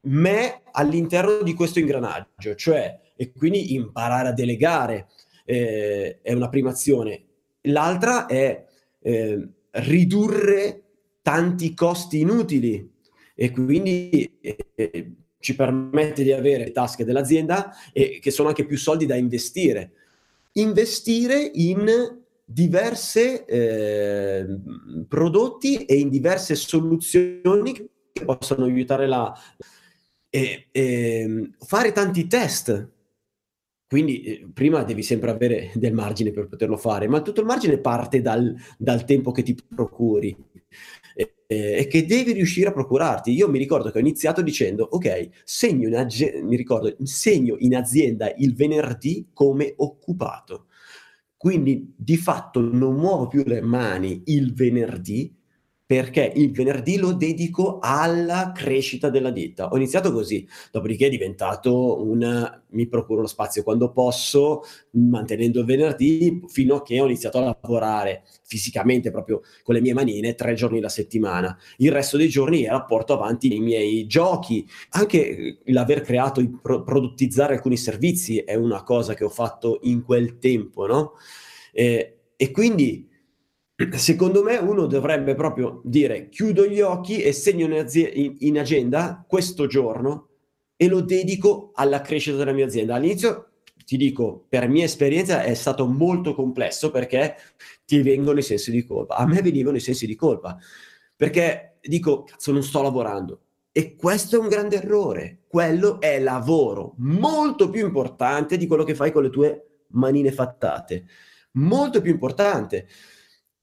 [0.00, 5.06] me all'interno di questo ingranaggio, cioè e quindi imparare a delegare
[5.44, 7.27] eh, è una prima azione
[7.68, 8.64] l'altra è
[9.00, 10.82] eh, ridurre
[11.22, 12.90] tanti costi inutili
[13.34, 18.76] e quindi eh, ci permette di avere le tasche dell'azienda e che sono anche più
[18.76, 19.92] soldi da investire.
[20.52, 24.46] Investire in diversi eh,
[25.06, 29.32] prodotti e in diverse soluzioni che possono aiutare la...
[30.30, 32.86] E, e fare tanti test
[33.88, 37.78] quindi eh, prima devi sempre avere del margine per poterlo fare, ma tutto il margine
[37.78, 40.36] parte dal, dal tempo che ti procuri
[41.16, 43.32] eh, e che devi riuscire a procurarti.
[43.32, 48.32] Io mi ricordo che ho iniziato dicendo, ok, segno in, ag- ricordo, segno in azienda
[48.36, 50.66] il venerdì come occupato.
[51.36, 55.34] Quindi di fatto non muovo più le mani il venerdì,
[55.88, 59.68] perché il venerdì lo dedico alla crescita della ditta.
[59.68, 65.64] Ho iniziato così, dopodiché è diventato un mi procuro lo spazio quando posso, mantenendo il
[65.64, 70.52] venerdì, fino a che ho iniziato a lavorare fisicamente proprio con le mie manine tre
[70.52, 71.56] giorni alla settimana.
[71.78, 74.68] Il resto dei giorni era porto avanti i miei giochi.
[74.90, 80.36] Anche l'aver creato, pro- produttizzare alcuni servizi è una cosa che ho fatto in quel
[80.36, 81.14] tempo, no?
[81.72, 83.07] e, e quindi
[83.92, 88.58] secondo me uno dovrebbe proprio dire chiudo gli occhi e segno in, azi- in, in,
[88.58, 90.28] agenda questo giorno
[90.76, 92.96] e lo dedico alla crescita della mia azienda.
[92.96, 93.50] All'inizio
[93.84, 97.36] ti dico, per mia esperienza è stato molto complesso perché
[97.84, 99.16] ti vengono i sensi di colpa.
[99.16, 100.58] A me venivano i sensi di colpa
[101.14, 103.40] perché dico, cazzo, non sto lavorando.
[103.70, 105.42] E questo è un grande errore.
[105.46, 111.04] Quello è lavoro molto più importante di quello che fai con le tue manine fattate.
[111.52, 112.86] Molto più importante.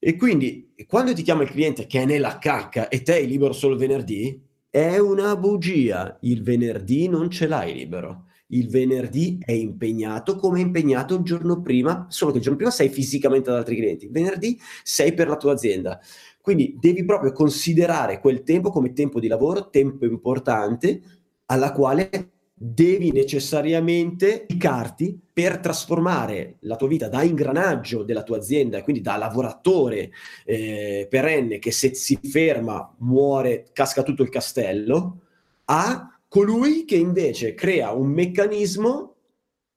[0.07, 3.53] E quindi quando ti chiama il cliente che è nella cacca e te hai libero
[3.53, 4.39] solo il venerdì,
[4.69, 6.19] è una bugia.
[6.21, 8.25] Il venerdì non ce l'hai libero.
[8.49, 12.71] Il venerdì è impegnato come è impegnato il giorno prima, solo che il giorno prima
[12.71, 14.05] sei fisicamente ad altri clienti.
[14.05, 15.99] Il venerdì sei per la tua azienda.
[16.39, 21.01] Quindi devi proprio considerare quel tempo come tempo di lavoro, tempo importante,
[21.45, 28.81] alla quale devi necessariamente dedicarti per trasformare la tua vita da ingranaggio della tua azienda,
[28.81, 30.11] quindi da lavoratore
[30.45, 35.19] eh, perenne che se si ferma muore, casca tutto il castello,
[35.65, 39.15] a colui che invece crea un meccanismo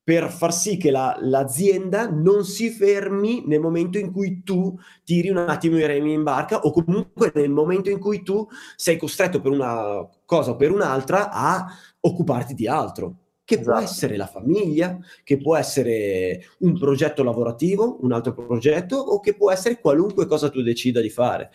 [0.09, 5.29] per far sì che la, l'azienda non si fermi nel momento in cui tu tiri
[5.29, 9.43] un attimo i remi in barca o comunque nel momento in cui tu sei costretto
[9.43, 11.67] per una cosa o per un'altra a
[12.01, 13.71] occuparti di altro, che esatto.
[13.71, 19.35] può essere la famiglia, che può essere un progetto lavorativo, un altro progetto o che
[19.35, 21.51] può essere qualunque cosa tu decida di fare.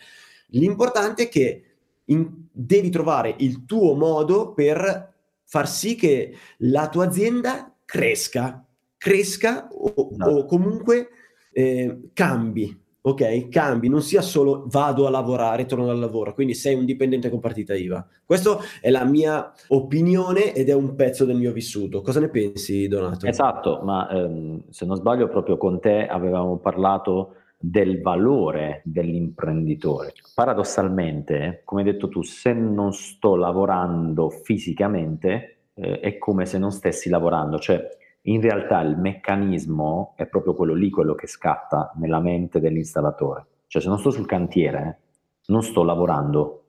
[0.48, 1.62] L'importante è che
[2.06, 5.12] in, devi trovare il tuo modo per
[5.44, 11.08] far sì che la tua azienda cresca, cresca o, o comunque
[11.52, 13.48] eh, cambi, ok?
[13.48, 17.38] Cambi, non sia solo vado a lavorare, torno dal lavoro, quindi sei un dipendente con
[17.38, 18.06] partita IVA.
[18.24, 22.00] Questa è la mia opinione ed è un pezzo del mio vissuto.
[22.00, 23.26] Cosa ne pensi, Donato?
[23.26, 30.14] Esatto, ma ehm, se non sbaglio proprio con te avevamo parlato del valore dell'imprenditore.
[30.34, 36.72] Paradossalmente, come hai detto tu, se non sto lavorando fisicamente, eh, è come se non
[36.72, 37.86] stessi lavorando, cioè
[38.26, 43.46] in realtà il meccanismo è proprio quello lì, quello che scatta nella mente dell'installatore.
[43.66, 45.00] Cioè se non sto sul cantiere,
[45.46, 46.60] non sto lavorando.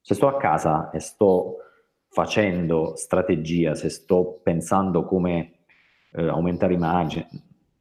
[0.00, 1.56] Se sto a casa e sto
[2.08, 5.58] facendo strategia, se sto pensando come
[6.12, 7.28] eh, aumentare i margini,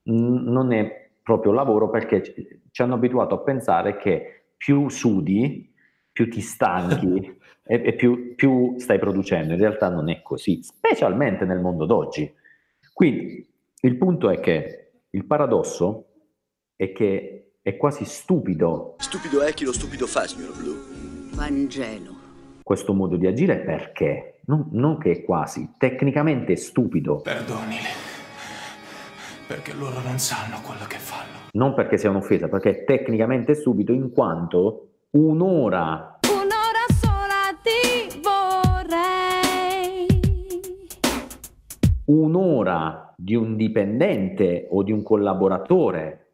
[0.03, 2.21] non è proprio lavoro perché
[2.71, 5.73] ci hanno abituato a pensare che più sudi,
[6.11, 9.53] più ti stanchi e, e più, più stai producendo.
[9.53, 12.37] In realtà non è così, specialmente nel mondo d'oggi.
[12.99, 16.07] Quindi il punto è che il paradosso
[16.75, 18.95] è che è quasi stupido.
[18.97, 20.75] Stupido è chi lo stupido fa, signor Blu.
[21.33, 22.13] Vangelo.
[22.61, 24.41] Questo modo di agire perché?
[24.47, 27.21] Non, non che è quasi, tecnicamente è stupido.
[27.21, 27.77] Perdonili
[29.47, 31.47] perché loro non sanno quello che fanno.
[31.53, 35.39] Non perché sia un'offesa, perché è tecnicamente stupido in quanto un'ora.
[35.81, 36.18] Un'ora
[42.09, 46.25] Un'ora di un dipendente o di un collaboratore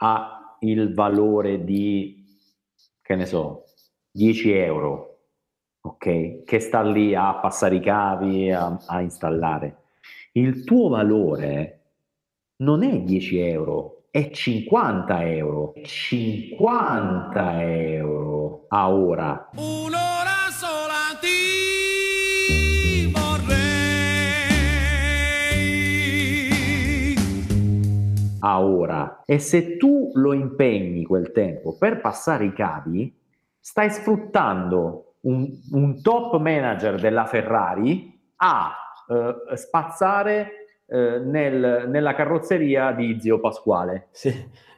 [0.00, 2.26] ha il valore di,
[3.00, 3.64] che ne so,
[4.10, 5.20] 10 euro,
[5.80, 6.44] ok?
[6.44, 9.76] Che sta lì a passare i cavi, a, a installare.
[10.32, 11.80] Il tuo valore
[12.56, 15.72] non è 10 euro, è 50 euro.
[15.82, 19.48] 50 euro a ora.
[19.56, 20.07] Un'ora
[28.40, 29.22] A ora.
[29.24, 33.14] E se tu lo impegni quel tempo per passare i cavi,
[33.58, 38.72] stai sfruttando un, un top manager della Ferrari a
[39.08, 44.08] eh, spazzare eh, nel, nella carrozzeria di zio Pasquale.
[44.12, 44.32] Sì.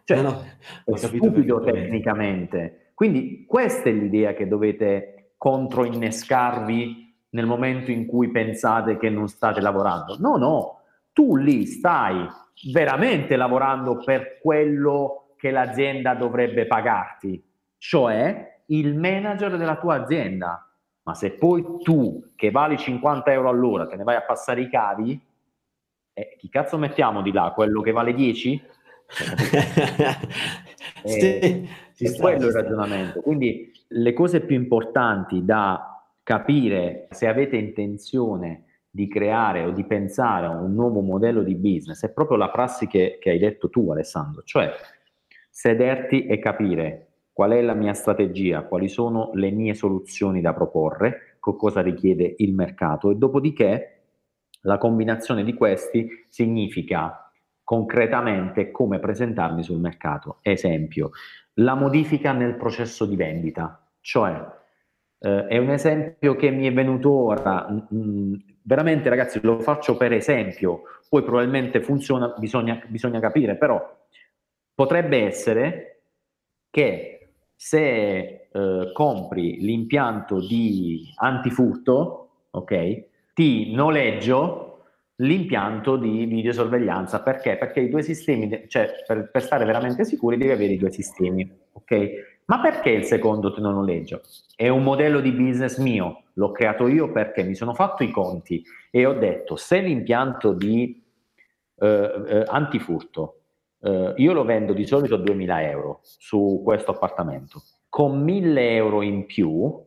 [0.04, 0.44] Cioè, no, no,
[0.84, 2.90] è stupido tecnicamente.
[2.94, 9.60] Quindi questa è l'idea che dovete controinnescarvi nel momento in cui pensate che non state
[9.60, 10.16] lavorando.
[10.18, 10.79] No, no,
[11.20, 12.26] tu lì stai
[12.72, 17.44] veramente lavorando per quello che l'azienda dovrebbe pagarti,
[17.76, 20.66] cioè il manager della tua azienda.
[21.02, 24.70] Ma se poi tu, che vali 50 euro all'ora, te ne vai a passare i
[24.70, 25.20] cavi,
[26.14, 27.52] eh, chi cazzo mettiamo di là?
[27.54, 28.62] Quello che vale 10?
[31.04, 33.20] eh, sì, è quello il ragionamento.
[33.20, 40.46] Quindi le cose più importanti da capire se avete intenzione di creare o di pensare
[40.46, 43.90] a un nuovo modello di business è proprio la prassi che, che hai detto tu
[43.90, 44.72] Alessandro, cioè
[45.48, 51.36] sederti e capire qual è la mia strategia, quali sono le mie soluzioni da proporre,
[51.38, 54.00] cosa richiede il mercato e dopodiché
[54.62, 57.30] la combinazione di questi significa
[57.64, 60.38] concretamente come presentarmi sul mercato.
[60.42, 61.10] Esempio,
[61.54, 64.44] la modifica nel processo di vendita, cioè
[65.20, 68.34] eh, è un esempio che mi è venuto ora, mh,
[68.70, 73.98] veramente ragazzi lo faccio per esempio, poi probabilmente funziona, bisogna, bisogna capire, però
[74.72, 76.02] potrebbe essere
[76.70, 83.04] che se eh, compri l'impianto di antifurto, ok,
[83.34, 84.84] ti noleggio
[85.16, 87.22] l'impianto di videosorveglianza.
[87.22, 87.56] Perché?
[87.56, 91.50] Perché i due sistemi, cioè per, per, stare veramente sicuri devi avere i due sistemi,
[91.72, 92.29] ok?
[92.50, 94.22] Ma perché il secondo te non noleggio?
[94.56, 98.60] È un modello di business mio, l'ho creato io perché mi sono fatto i conti
[98.90, 101.00] e ho detto se l'impianto di
[101.76, 103.42] eh, eh, antifurto
[103.82, 109.02] eh, io lo vendo di solito a 2000 euro su questo appartamento, con 1000 euro
[109.02, 109.86] in più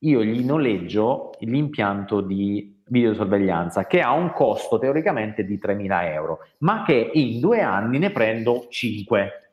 [0.00, 6.84] io gli noleggio l'impianto di videosorveglianza che ha un costo teoricamente di 3.000 euro, ma
[6.84, 9.47] che in due anni ne prendo 5.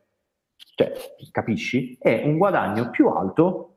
[0.76, 0.92] Cioè,
[1.32, 1.98] capisci?
[2.00, 3.76] È un guadagno più alto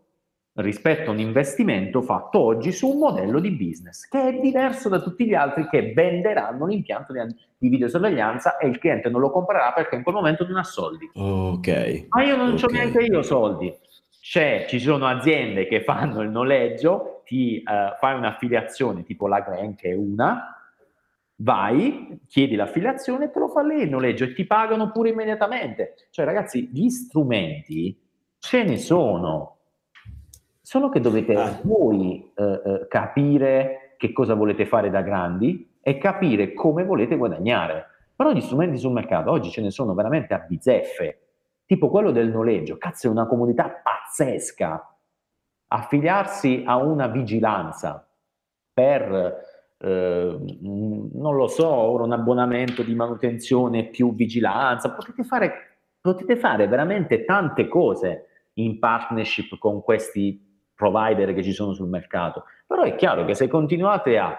[0.59, 5.01] rispetto a un investimento fatto oggi su un modello di business che è diverso da
[5.01, 9.97] tutti gli altri che venderanno l'impianto di, videosorveglianza e il cliente non lo comprerà perché
[9.97, 11.11] in quel momento non ha soldi.
[11.15, 12.07] Ok.
[12.09, 12.65] Ma io non okay.
[12.65, 13.73] ho neanche io soldi.
[14.21, 19.75] C'è, ci sono aziende che fanno il noleggio, ti uh, fai un'affiliazione tipo la Gren
[19.75, 20.58] che è una,
[21.41, 25.95] vai, chiedi l'affiliazione e te lo fa lei il noleggio e ti pagano pure immediatamente.
[26.11, 27.99] Cioè ragazzi, gli strumenti
[28.39, 29.57] ce ne sono,
[30.61, 31.61] solo che dovete ah.
[31.63, 37.87] voi uh, uh, capire che cosa volete fare da grandi e capire come volete guadagnare.
[38.15, 41.23] Però gli strumenti sul mercato oggi ce ne sono veramente a bizzeffe
[41.69, 44.97] tipo quello del noleggio, cazzo è una comunità pazzesca.
[45.67, 48.09] Affiliarsi a una vigilanza
[48.73, 55.53] per, eh, non lo so, ora un abbonamento di manutenzione più vigilanza, potete fare,
[56.01, 62.45] potete fare veramente tante cose in partnership con questi provider che ci sono sul mercato.
[62.67, 64.37] Però è chiaro che se continuate a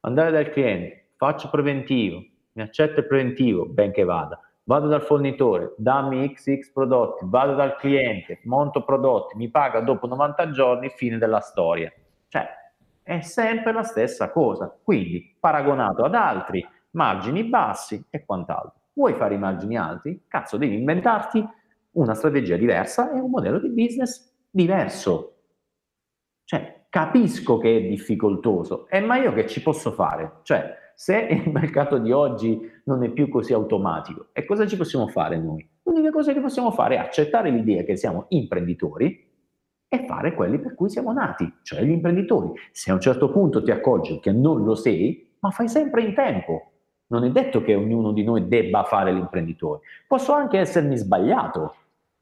[0.00, 2.22] andare dal cliente, faccio preventivo,
[2.52, 7.76] mi accetta il preventivo, ben che vada, vado dal fornitore, dammi XX prodotti, vado dal
[7.76, 11.92] cliente, monto prodotti, mi paga dopo 90 giorni, fine della storia.
[12.28, 12.46] Cioè,
[13.04, 14.76] è sempre la stessa cosa.
[14.82, 18.80] Quindi, paragonato ad altri, margini bassi e quant'altro.
[18.94, 20.24] Vuoi fare i margini alti?
[20.26, 21.46] Cazzo, devi inventarti
[21.92, 25.34] una strategia diversa e un modello di business diverso.
[26.44, 30.38] Cioè, capisco che è difficoltoso, eh, ma io che ci posso fare?
[30.42, 35.08] Cioè, se il mercato di oggi non è più così automatico, e cosa ci possiamo
[35.08, 35.68] fare noi?
[35.82, 39.23] L'unica cosa che possiamo fare è accettare l'idea che siamo imprenditori
[39.94, 42.50] e fare quelli per cui siamo nati, cioè gli imprenditori.
[42.72, 46.14] Se a un certo punto ti accorgi che non lo sei, ma fai sempre in
[46.14, 46.70] tempo.
[47.06, 49.80] Non è detto che ognuno di noi debba fare l'imprenditore.
[50.06, 51.74] Posso anche essermi sbagliato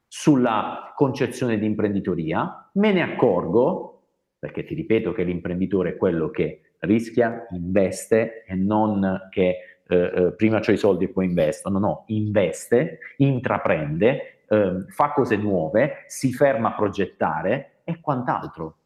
[0.07, 4.01] sulla concezione di imprenditoria, me ne accorgo,
[4.37, 9.57] perché ti ripeto che l'imprenditore è quello che rischia, investe e non che
[9.87, 15.11] eh, eh, prima c'ho i soldi e poi investo, no, no, investe, intraprende, eh, fa
[15.13, 18.77] cose nuove, si ferma a progettare e quant'altro.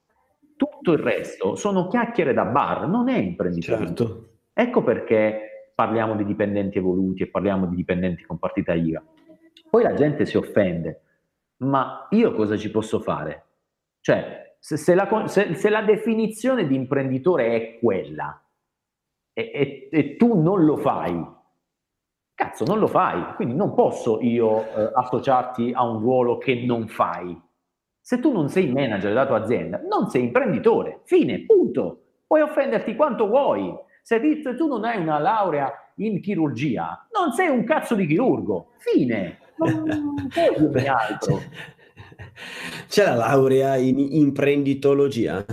[0.55, 3.85] Tutto il resto sono chiacchiere da bar, non è imprenditoria.
[3.85, 4.29] Certo.
[4.53, 9.03] Ecco perché parliamo di dipendenti evoluti e parliamo di dipendenti con partita IVA.
[9.69, 11.01] Poi la gente si offende,
[11.57, 13.45] ma io cosa ci posso fare?
[14.01, 18.43] Cioè, se, se, la, se, se, la, definizione di imprenditore è quella
[19.33, 21.23] e, e, e, tu non lo fai,
[22.37, 23.33] cazzo, non lo fai.
[23.35, 27.35] Quindi non posso io eh, associarti a un ruolo che non fai.
[27.99, 31.01] Se tu non sei manager della tua azienda, non sei imprenditore.
[31.05, 32.03] Fine, punto.
[32.27, 33.75] Puoi offenderti quanto vuoi.
[34.01, 34.21] Se
[34.55, 38.73] tu non hai una laurea in chirurgia, non sei un cazzo di chirurgo.
[38.77, 39.39] Fine.
[39.57, 39.83] Non
[40.31, 41.41] puoi dirmi altro.
[42.87, 45.43] C'è la laurea in imprenditologia?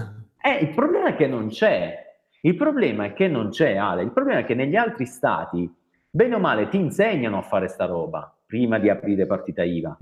[0.41, 2.05] Eh, il problema è che non c'è.
[2.43, 4.03] Il problema è che non c'è, Ale.
[4.03, 5.69] Il problema è che negli altri stati,
[6.15, 9.97] bene o male, ti insegnano a fare sta roba prima di aprire partita IVA.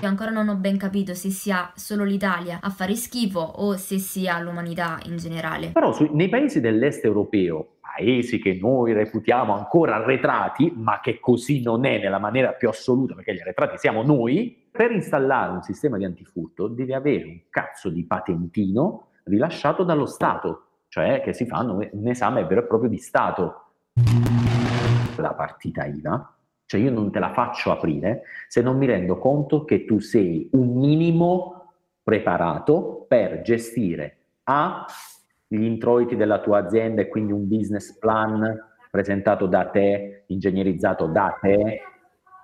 [0.00, 3.98] Io ancora non ho ben capito se sia solo l'Italia a fare schifo o se
[3.98, 5.70] sia l'umanità in generale.
[5.72, 11.60] Però su, nei paesi dell'est europeo, paesi che noi reputiamo ancora arretrati, ma che così
[11.60, 15.96] non è nella maniera più assoluta, perché gli arretrati siamo noi, per installare un sistema
[15.96, 21.78] di antifurto devi avere un cazzo di patentino rilasciato dallo Stato, cioè che si fanno
[21.90, 23.62] un esame vero e proprio di Stato.
[25.16, 26.34] La partita IVA,
[26.66, 30.48] cioè io non te la faccio aprire se non mi rendo conto che tu sei
[30.52, 34.86] un minimo preparato per gestire A,
[35.46, 41.36] gli introiti della tua azienda e quindi un business plan presentato da te, ingegnerizzato da
[41.40, 41.80] te,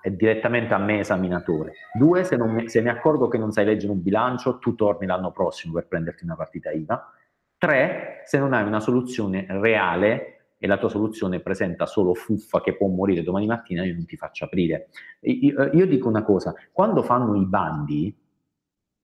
[0.02, 1.72] direttamente a me esaminatore.
[1.92, 5.30] Due, se, mi, se mi accorgo che non sai leggere un bilancio, tu torni l'anno
[5.30, 7.12] prossimo per prenderti una partita IVA.
[7.58, 12.76] Tre, se non hai una soluzione reale e la tua soluzione presenta solo fuffa che
[12.76, 14.90] può morire domani mattina, io non ti faccio aprire.
[15.20, 18.14] Io, io dico una cosa, quando fanno i bandi,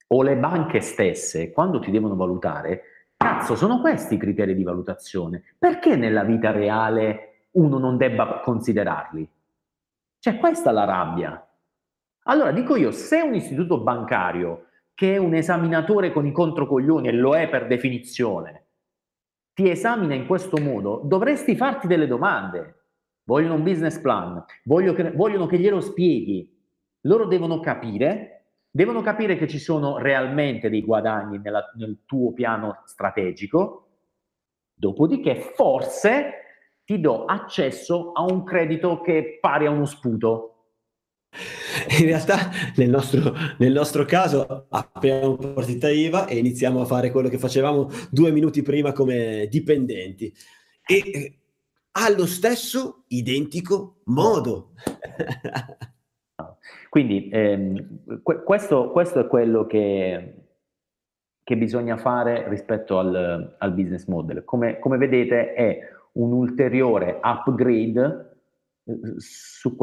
[0.09, 2.83] o le banche stesse, quando ti devono valutare,
[3.17, 5.43] cazzo, sono questi i criteri di valutazione.
[5.59, 9.29] Perché nella vita reale uno non debba considerarli?
[10.19, 11.49] Cioè, questa è la rabbia.
[12.25, 17.13] Allora, dico io, se un istituto bancario, che è un esaminatore con i controcoglioni, e
[17.13, 18.66] lo è per definizione,
[19.57, 22.89] ti esamina in questo modo, dovresti farti delle domande.
[23.25, 26.55] Vogliono un business plan, voglio che, vogliono che glielo spieghi.
[27.07, 32.83] Loro devono capire, devono capire che ci sono realmente dei guadagni nella, nel tuo piano
[32.85, 33.89] strategico,
[34.75, 36.33] dopodiché forse
[36.85, 40.56] ti do accesso a un credito che è pari a uno sputo.
[41.99, 47.29] In realtà nel nostro, nel nostro caso apriamo partita IVA e iniziamo a fare quello
[47.29, 50.33] che facevamo due minuti prima come dipendenti.
[50.87, 51.39] E
[51.93, 54.73] allo stesso identico modo.
[56.89, 60.35] Quindi ehm, questo, questo, è quello che,
[61.43, 64.45] che bisogna fare rispetto al, al business model.
[64.45, 65.79] Come, come vedete è
[66.13, 68.26] un ulteriore upgrade eh,
[69.17, 69.75] su,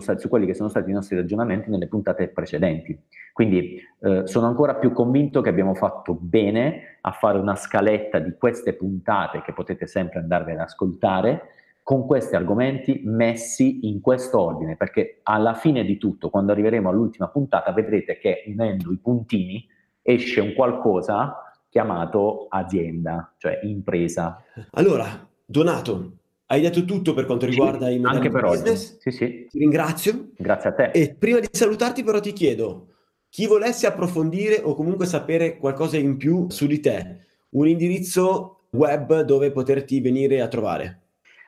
[0.00, 2.96] stati, su, quelli che sono stati i nostri ragionamenti nelle puntate precedenti.
[3.32, 8.34] Quindi eh, sono ancora più convinto che abbiamo fatto bene a fare una scaletta di
[8.38, 11.48] queste puntate che potete sempre andarvi ad ascoltare
[11.82, 17.28] con questi argomenti messi in questo ordine, perché alla fine di tutto, quando arriveremo all'ultima
[17.28, 19.66] puntata, vedrete che unendo i puntini
[20.00, 24.42] esce un qualcosa chiamato azienda, cioè impresa.
[24.70, 25.06] Allora,
[25.44, 26.12] Donato,
[26.54, 28.92] hai detto tutto per quanto riguarda sì, i modelli anche per business.
[28.92, 29.00] Oggi.
[29.00, 29.46] Sì, sì.
[29.50, 30.28] Ti ringrazio.
[30.36, 30.90] Grazie a te.
[30.92, 32.88] E prima di salutarti però ti chiedo,
[33.28, 39.22] chi volesse approfondire o comunque sapere qualcosa in più su di te, un indirizzo web
[39.22, 41.00] dove poterti venire a trovare?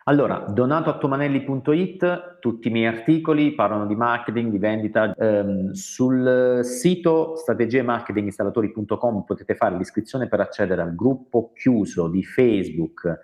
[0.09, 5.12] Allora, donatoattomanelli.it, tutti i miei articoli parlano di marketing, di vendita.
[5.16, 13.18] Ehm, sul sito strategiemarketinginstallatori.com potete fare l'iscrizione per accedere al gruppo chiuso di Facebook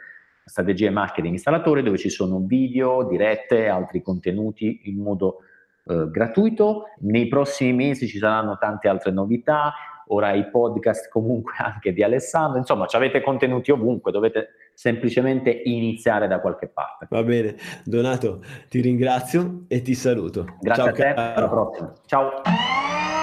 [0.45, 5.39] Strategie Marketing Installatori dove ci sono video, dirette, altri contenuti in modo
[5.85, 6.85] eh, gratuito.
[7.01, 9.73] Nei prossimi mesi ci saranno tante altre novità,
[10.09, 16.41] ora i podcast comunque anche di Alessandro, insomma avete contenuti ovunque, dovete semplicemente iniziare da
[16.41, 17.07] qualche parte.
[17.11, 20.57] Va bene, Donato, ti ringrazio e ti saluto.
[20.61, 21.33] Grazie Ciao, a te, caro.
[21.35, 21.93] alla prossima.
[22.07, 22.31] Ciao.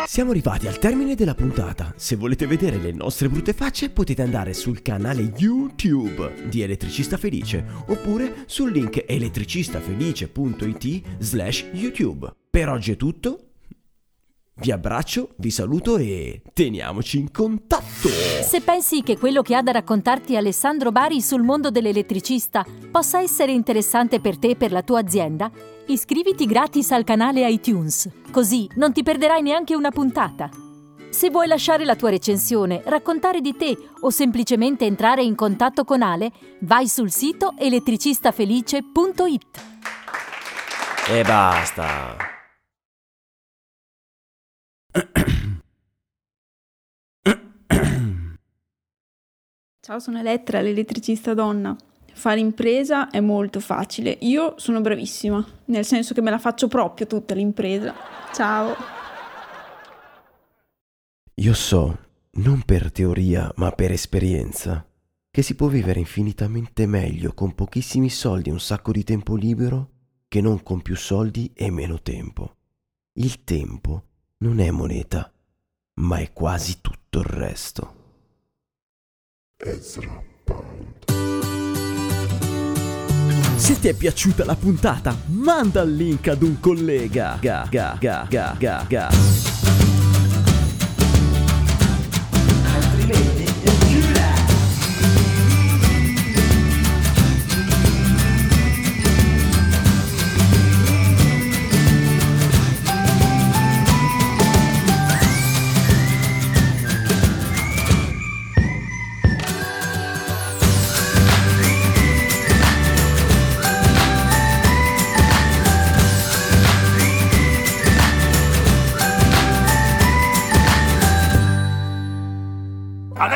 [0.05, 1.93] Siamo arrivati al termine della puntata.
[1.95, 7.65] Se volete vedere le nostre brutte facce potete andare sul canale YouTube di Elettricista Felice
[7.87, 12.31] oppure sul link elettricistafelice.it slash YouTube.
[12.49, 13.43] Per oggi è tutto.
[14.61, 18.09] Vi abbraccio, vi saluto e teniamoci in contatto!
[18.09, 23.53] Se pensi che quello che ha da raccontarti Alessandro Bari sul mondo dell'elettricista possa essere
[23.53, 25.49] interessante per te e per la tua azienda,
[25.91, 30.49] iscriviti gratis al canale iTunes, così non ti perderai neanche una puntata.
[31.09, 36.03] Se vuoi lasciare la tua recensione, raccontare di te o semplicemente entrare in contatto con
[36.03, 39.61] Ale, vai sul sito elettricistafelice.it.
[41.07, 42.15] E basta!
[49.81, 51.75] Ciao, sono Elettra, l'elettricista donna.
[52.19, 54.17] Fare impresa è molto facile.
[54.23, 57.95] Io sono bravissima, nel senso che me la faccio proprio tutta l'impresa.
[58.33, 58.75] Ciao.
[61.35, 61.97] Io so,
[62.31, 64.85] non per teoria ma per esperienza,
[65.31, 69.91] che si può vivere infinitamente meglio con pochissimi soldi e un sacco di tempo libero
[70.27, 72.57] che non con più soldi e meno tempo.
[73.13, 74.03] Il tempo
[74.39, 75.31] non è moneta,
[76.01, 77.95] ma è quasi tutto il resto.
[79.55, 80.21] Ezra
[83.59, 87.37] Se ti è piaciuta la puntata, manda il link ad un collega.
[87.41, 89.09] Ga, ga, ga, ga, ga, ga.